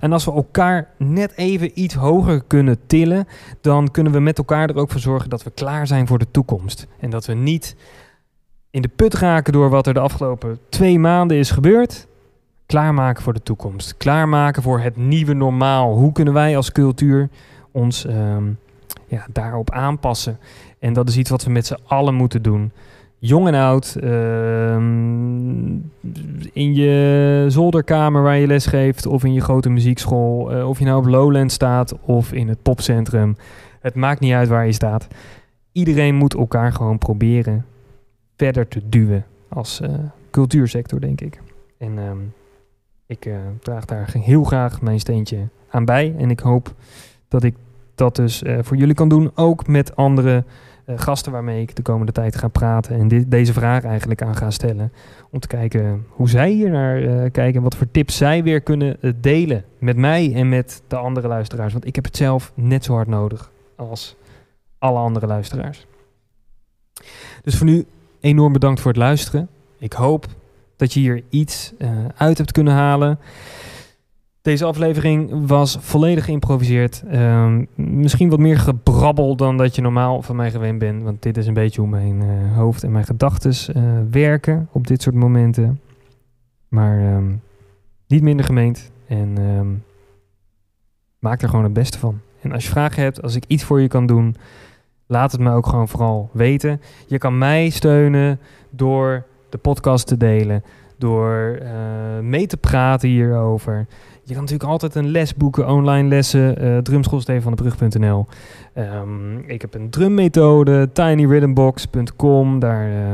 En 0.00 0.12
als 0.12 0.24
we 0.24 0.32
elkaar 0.32 0.88
net 0.96 1.32
even 1.36 1.80
iets 1.80 1.94
hoger 1.94 2.42
kunnen 2.46 2.78
tillen, 2.86 3.26
dan 3.60 3.90
kunnen 3.90 4.12
we 4.12 4.20
met 4.20 4.38
elkaar 4.38 4.68
er 4.68 4.76
ook 4.76 4.90
voor 4.90 5.00
zorgen 5.00 5.30
dat 5.30 5.42
we 5.42 5.50
klaar 5.50 5.86
zijn 5.86 6.06
voor 6.06 6.18
de 6.18 6.30
toekomst. 6.30 6.86
En 7.00 7.10
dat 7.10 7.26
we 7.26 7.34
niet 7.34 7.76
in 8.70 8.82
de 8.82 8.88
put 8.88 9.14
raken 9.14 9.52
door 9.52 9.70
wat 9.70 9.86
er 9.86 9.94
de 9.94 10.00
afgelopen 10.00 10.58
twee 10.68 10.98
maanden 10.98 11.36
is 11.36 11.50
gebeurd. 11.50 12.06
Klaarmaken 12.66 13.22
voor 13.22 13.34
de 13.34 13.42
toekomst. 13.42 13.96
Klaarmaken 13.96 14.62
voor 14.62 14.80
het 14.80 14.96
nieuwe 14.96 15.34
normaal. 15.34 15.94
Hoe 15.94 16.12
kunnen 16.12 16.34
wij 16.34 16.56
als 16.56 16.72
cultuur 16.72 17.28
ons 17.72 18.06
um, 18.06 18.58
ja, 19.08 19.26
daarop 19.32 19.70
aanpassen? 19.70 20.38
En 20.78 20.92
dat 20.92 21.08
is 21.08 21.16
iets 21.16 21.30
wat 21.30 21.44
we 21.44 21.50
met 21.50 21.66
z'n 21.66 21.78
allen 21.86 22.14
moeten 22.14 22.42
doen. 22.42 22.72
Jong 23.20 23.46
en 23.46 23.54
oud, 23.54 23.96
um, 24.04 25.92
in 26.52 26.74
je 26.74 27.44
zolderkamer 27.48 28.22
waar 28.22 28.36
je 28.36 28.46
les 28.46 28.66
geeft, 28.66 29.06
of 29.06 29.24
in 29.24 29.32
je 29.32 29.40
grote 29.40 29.70
muziekschool, 29.70 30.56
uh, 30.56 30.68
of 30.68 30.78
je 30.78 30.84
nou 30.84 30.98
op 30.98 31.06
Lowland 31.06 31.52
staat 31.52 31.98
of 32.00 32.32
in 32.32 32.48
het 32.48 32.62
popcentrum. 32.62 33.36
Het 33.80 33.94
maakt 33.94 34.20
niet 34.20 34.32
uit 34.32 34.48
waar 34.48 34.66
je 34.66 34.72
staat. 34.72 35.06
Iedereen 35.72 36.14
moet 36.14 36.34
elkaar 36.34 36.72
gewoon 36.72 36.98
proberen 36.98 37.66
verder 38.36 38.68
te 38.68 38.88
duwen 38.88 39.24
als 39.48 39.80
uh, 39.80 39.88
cultuursector, 40.30 41.00
denk 41.00 41.20
ik. 41.20 41.40
En 41.78 41.98
um, 41.98 42.32
ik 43.06 43.26
uh, 43.26 43.36
draag 43.62 43.84
daar 43.84 44.10
heel 44.12 44.44
graag 44.44 44.80
mijn 44.80 45.00
steentje 45.00 45.48
aan 45.70 45.84
bij. 45.84 46.14
En 46.18 46.30
ik 46.30 46.40
hoop 46.40 46.74
dat 47.28 47.42
ik 47.42 47.54
dat 47.98 48.16
dus 48.16 48.42
uh, 48.42 48.58
voor 48.60 48.76
jullie 48.76 48.94
kan 48.94 49.08
doen. 49.08 49.30
Ook 49.34 49.66
met 49.66 49.96
andere 49.96 50.44
gasten 50.96 51.32
waarmee 51.32 51.62
ik 51.62 51.76
de 51.76 51.82
komende 51.82 52.12
tijd 52.12 52.36
ga 52.36 52.48
praten. 52.48 52.98
En 52.98 53.08
dit, 53.08 53.30
deze 53.30 53.52
vraag 53.52 53.84
eigenlijk 53.84 54.22
aan 54.22 54.36
ga 54.36 54.50
stellen. 54.50 54.92
Om 55.30 55.40
te 55.40 55.46
kijken 55.46 56.06
hoe 56.08 56.28
zij 56.28 56.50
hier 56.50 56.70
naar 56.70 57.30
kijken. 57.30 57.54
En 57.54 57.62
wat 57.62 57.76
voor 57.76 57.90
tips 57.90 58.16
zij 58.16 58.42
weer 58.42 58.60
kunnen 58.60 58.96
delen 59.20 59.64
met 59.78 59.96
mij 59.96 60.34
en 60.34 60.48
met 60.48 60.82
de 60.86 60.96
andere 60.96 61.28
luisteraars. 61.28 61.72
Want 61.72 61.86
ik 61.86 61.94
heb 61.94 62.04
het 62.04 62.16
zelf 62.16 62.52
net 62.54 62.84
zo 62.84 62.92
hard 62.92 63.08
nodig 63.08 63.50
als 63.76 64.16
alle 64.78 64.98
andere 64.98 65.26
luisteraars. 65.26 65.86
Dus 67.42 67.56
voor 67.56 67.66
nu 67.66 67.86
enorm 68.20 68.52
bedankt 68.52 68.80
voor 68.80 68.90
het 68.90 69.00
luisteren. 69.00 69.48
Ik 69.78 69.92
hoop 69.92 70.26
dat 70.76 70.92
je 70.92 71.00
hier 71.00 71.22
iets 71.28 71.72
uit 72.16 72.38
hebt 72.38 72.52
kunnen 72.52 72.72
halen. 72.72 73.18
Deze 74.42 74.64
aflevering 74.64 75.46
was 75.46 75.76
volledig 75.80 76.24
geïmproviseerd. 76.24 77.02
Uh, 77.12 77.56
misschien 77.74 78.28
wat 78.28 78.38
meer 78.38 78.58
gebrabbel 78.58 79.36
dan 79.36 79.56
dat 79.56 79.74
je 79.74 79.82
normaal 79.82 80.22
van 80.22 80.36
mij 80.36 80.50
gewend 80.50 80.78
bent. 80.78 81.02
Want 81.02 81.22
dit 81.22 81.36
is 81.36 81.46
een 81.46 81.54
beetje 81.54 81.80
hoe 81.80 81.90
mijn 81.90 82.20
uh, 82.20 82.56
hoofd 82.56 82.82
en 82.82 82.92
mijn 82.92 83.04
gedachten 83.04 83.76
uh, 83.76 83.82
werken 84.10 84.68
op 84.72 84.86
dit 84.86 85.02
soort 85.02 85.14
momenten. 85.14 85.80
Maar 86.68 87.14
um, 87.14 87.42
niet 88.06 88.22
minder 88.22 88.46
gemeend. 88.46 88.90
En 89.06 89.38
um, 89.38 89.84
maak 91.18 91.42
er 91.42 91.48
gewoon 91.48 91.64
het 91.64 91.72
beste 91.72 91.98
van. 91.98 92.20
En 92.40 92.52
als 92.52 92.64
je 92.64 92.70
vragen 92.70 93.02
hebt, 93.02 93.22
als 93.22 93.34
ik 93.34 93.44
iets 93.46 93.64
voor 93.64 93.80
je 93.80 93.88
kan 93.88 94.06
doen, 94.06 94.36
laat 95.06 95.32
het 95.32 95.40
me 95.40 95.52
ook 95.52 95.66
gewoon 95.66 95.88
vooral 95.88 96.30
weten. 96.32 96.80
Je 97.06 97.18
kan 97.18 97.38
mij 97.38 97.68
steunen 97.68 98.40
door 98.70 99.26
de 99.48 99.58
podcast 99.58 100.06
te 100.06 100.16
delen, 100.16 100.62
door 100.98 101.58
uh, 101.62 101.70
mee 102.22 102.46
te 102.46 102.56
praten 102.56 103.08
hierover. 103.08 103.86
Je 104.28 104.34
kan 104.34 104.42
natuurlijk 104.42 104.70
altijd 104.70 104.94
een 104.94 105.10
les 105.10 105.34
boeken, 105.34 105.68
online 105.68 106.08
lessen, 106.08 106.64
uh, 106.64 106.78
drumschoolstevenvandebrug.nl. 106.78 108.26
Um, 108.74 109.38
ik 109.46 109.60
heb 109.60 109.74
een 109.74 109.90
drummethode, 109.90 110.88
tinyrhythmbox.com. 110.92 112.58
Daar 112.58 112.88
uh, 112.88 113.12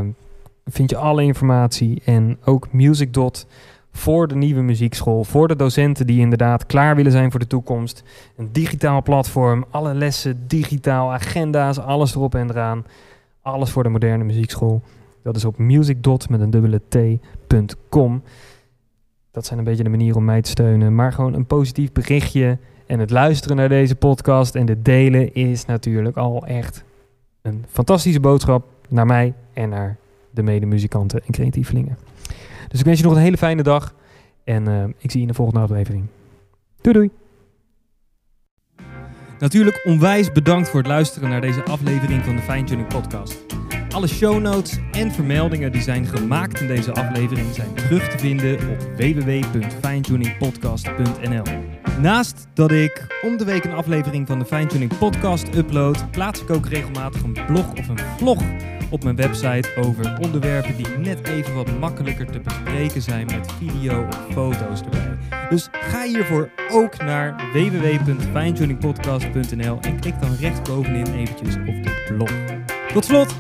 vind 0.65 0.91
je 0.91 0.97
alle 0.97 1.23
informatie. 1.23 2.03
En 2.05 2.39
ook 2.45 2.73
MusicDot 2.73 3.47
voor 3.93 4.29
de 4.29 4.35
nieuwe 4.35 4.61
muziekschool, 4.61 5.25
voor 5.25 5.49
de 5.49 5.57
docenten 5.57 6.07
die 6.07 6.21
inderdaad 6.21 6.67
klaar 6.67 6.97
willen 6.97 7.13
zijn 7.13 7.31
voor 7.31 7.41
de 7.41 7.47
toekomst. 7.47 8.03
Een 8.37 8.49
digitaal 8.53 9.03
platform, 9.03 9.65
alle 9.71 9.95
lessen 9.95 10.45
digitaal, 10.47 11.13
agenda's, 11.13 11.79
alles 11.79 12.15
erop 12.15 12.35
en 12.35 12.51
eraan. 12.51 12.85
Alles 13.43 13.71
voor 13.71 13.83
de 13.83 13.89
moderne 13.89 14.25
muziekschool. 14.25 14.83
Dat 15.23 15.37
is 15.37 15.45
op 15.45 15.59
musicdot 15.59 16.29
met 16.29 16.41
een 16.41 16.51
dubbele 16.51 16.81
t.com. 16.89 18.23
Dat 19.35 19.47
zijn 19.47 19.59
een 19.59 19.65
beetje 19.65 19.83
de 19.83 19.91
manieren 19.91 20.17
om 20.17 20.25
mij 20.25 20.43
te 20.43 20.51
steunen. 20.51 20.95
Maar 20.95 21.13
gewoon 21.13 21.35
een 21.35 21.47
positief 21.47 21.93
berichtje 21.93 22.59
en 22.87 22.99
het 22.99 23.11
luisteren 23.11 23.57
naar 23.57 23.69
deze 23.69 23.95
podcast 23.95 24.55
en 24.55 24.69
het 24.69 24.85
delen 24.85 25.35
is 25.35 25.65
natuurlijk 25.65 26.17
al 26.17 26.47
echt 26.47 26.85
een 27.43 27.65
fantastische 27.69 28.21
boodschap 28.21 28.67
naar 28.89 29.07
mij 29.07 29.35
en 29.53 29.69
naar 29.69 29.97
de 30.31 30.43
medemuzikanten 30.43 31.21
en 31.27 31.33
creatievelingen. 31.33 31.99
Dus 32.69 32.81
ik 32.81 32.87
wens 32.87 32.99
je 32.99 33.05
nog 33.05 33.15
een 33.15 33.21
hele 33.21 33.37
fijne 33.37 33.63
dag. 33.63 33.95
En 34.45 34.69
uh, 34.69 34.85
ik 34.85 35.11
zie 35.11 35.21
je 35.21 35.21
in 35.21 35.29
de 35.29 35.35
volgende 35.35 35.61
aflevering. 35.61 36.05
Doei 36.81 36.97
doei. 36.97 37.11
Natuurlijk 39.45 39.87
onwijs 39.87 40.33
bedankt 40.33 40.69
voor 40.69 40.79
het 40.79 40.89
luisteren 40.89 41.29
naar 41.29 41.41
deze 41.41 41.65
aflevering 41.65 42.25
van 42.25 42.37
de 42.37 42.43
Fine 42.43 42.85
Podcast. 42.85 43.45
Alle 43.91 44.07
show 44.07 44.41
notes 44.41 44.79
en 44.93 45.13
vermeldingen 45.13 45.73
die 45.73 45.83
zijn 45.83 46.07
gemaakt 46.07 46.61
in 46.61 46.67
deze 46.67 46.93
aflevering 46.93 47.55
zijn 47.55 47.75
terug 47.75 48.09
te 48.09 48.19
vinden 48.19 48.55
op 48.55 48.81
www.finetuningpodcast.nl. 48.97 51.45
Naast 52.01 52.47
dat 52.55 52.71
ik 52.71 53.07
om 53.23 53.37
de 53.37 53.45
week 53.45 53.65
een 53.65 53.75
aflevering 53.75 54.27
van 54.27 54.39
de 54.39 54.45
Fine 54.45 54.67
Tuning 54.67 54.99
Podcast 54.99 55.55
upload, 55.55 56.11
plaats 56.11 56.43
ik 56.43 56.51
ook 56.51 56.67
regelmatig 56.67 57.23
een 57.23 57.39
blog 57.47 57.73
of 57.73 57.89
een 57.89 57.99
vlog 58.17 58.43
op 58.95 59.05
mijn 59.05 59.17
website 59.17 59.69
over 59.77 60.19
onderwerpen 60.21 60.77
die 60.77 60.89
net 60.99 61.29
even 61.29 61.55
wat 61.55 61.79
makkelijker 61.79 62.31
te 62.31 62.41
bespreken 62.41 63.03
zijn 63.03 63.27
met 63.27 63.53
video 63.59 64.07
of 64.07 64.19
foto's 64.33 64.81
erbij. 64.81 65.19
Dus 65.51 65.69
ga 65.73 66.03
hiervoor 66.03 66.51
ook 66.71 66.97
naar 66.97 67.51
www.finetuningpodcast.nl 67.53 69.79
en 69.81 70.01
klik 70.01 70.21
dan 70.21 70.37
rechtsbovenin 70.41 71.15
eventjes 71.15 71.55
op 71.55 71.83
de 71.83 72.05
blog. 72.09 72.31
Tot 72.93 73.05
slot, 73.05 73.35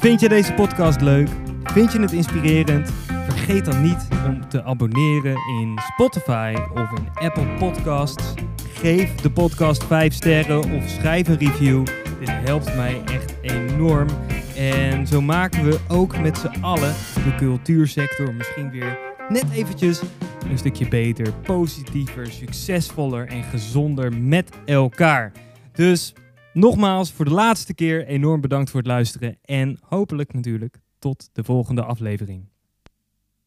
vind 0.00 0.20
je 0.20 0.28
deze 0.28 0.52
podcast 0.52 1.00
leuk? 1.00 1.28
Vind 1.64 1.92
je 1.92 2.00
het 2.00 2.12
inspirerend? 2.12 2.92
Vergeet 3.28 3.64
dan 3.64 3.82
niet 3.82 4.08
om 4.26 4.48
te 4.48 4.62
abonneren 4.62 5.36
in 5.60 5.78
Spotify 5.92 6.54
of 6.74 6.90
in 6.98 7.08
Apple 7.14 7.46
Podcasts. 7.58 8.34
Geef 8.72 9.14
de 9.14 9.30
podcast 9.30 9.84
5 9.84 10.14
sterren 10.14 10.72
of 10.72 10.88
schrijf 10.88 11.28
een 11.28 11.38
review. 11.38 11.86
Dit 12.18 12.30
helpt 12.30 12.76
mij 12.76 13.02
echt 13.04 13.34
enorm. 13.40 14.08
En 14.56 15.06
zo 15.06 15.20
maken 15.20 15.64
we 15.64 15.80
ook 15.88 16.18
met 16.18 16.38
z'n 16.38 16.60
allen 16.60 16.94
de 17.14 17.34
cultuursector 17.36 18.34
misschien 18.34 18.70
weer 18.70 18.98
net 19.28 19.50
eventjes 19.52 20.02
een 20.50 20.58
stukje 20.58 20.88
beter, 20.88 21.32
positiever, 21.32 22.26
succesvoller 22.26 23.28
en 23.28 23.42
gezonder 23.42 24.12
met 24.12 24.50
elkaar. 24.64 25.32
Dus 25.72 26.14
nogmaals, 26.52 27.12
voor 27.12 27.24
de 27.24 27.30
laatste 27.30 27.74
keer 27.74 28.06
enorm 28.06 28.40
bedankt 28.40 28.70
voor 28.70 28.80
het 28.80 28.88
luisteren 28.88 29.38
en 29.42 29.78
hopelijk 29.82 30.32
natuurlijk 30.32 30.76
tot 30.98 31.28
de 31.32 31.44
volgende 31.44 31.82
aflevering. 31.82 32.48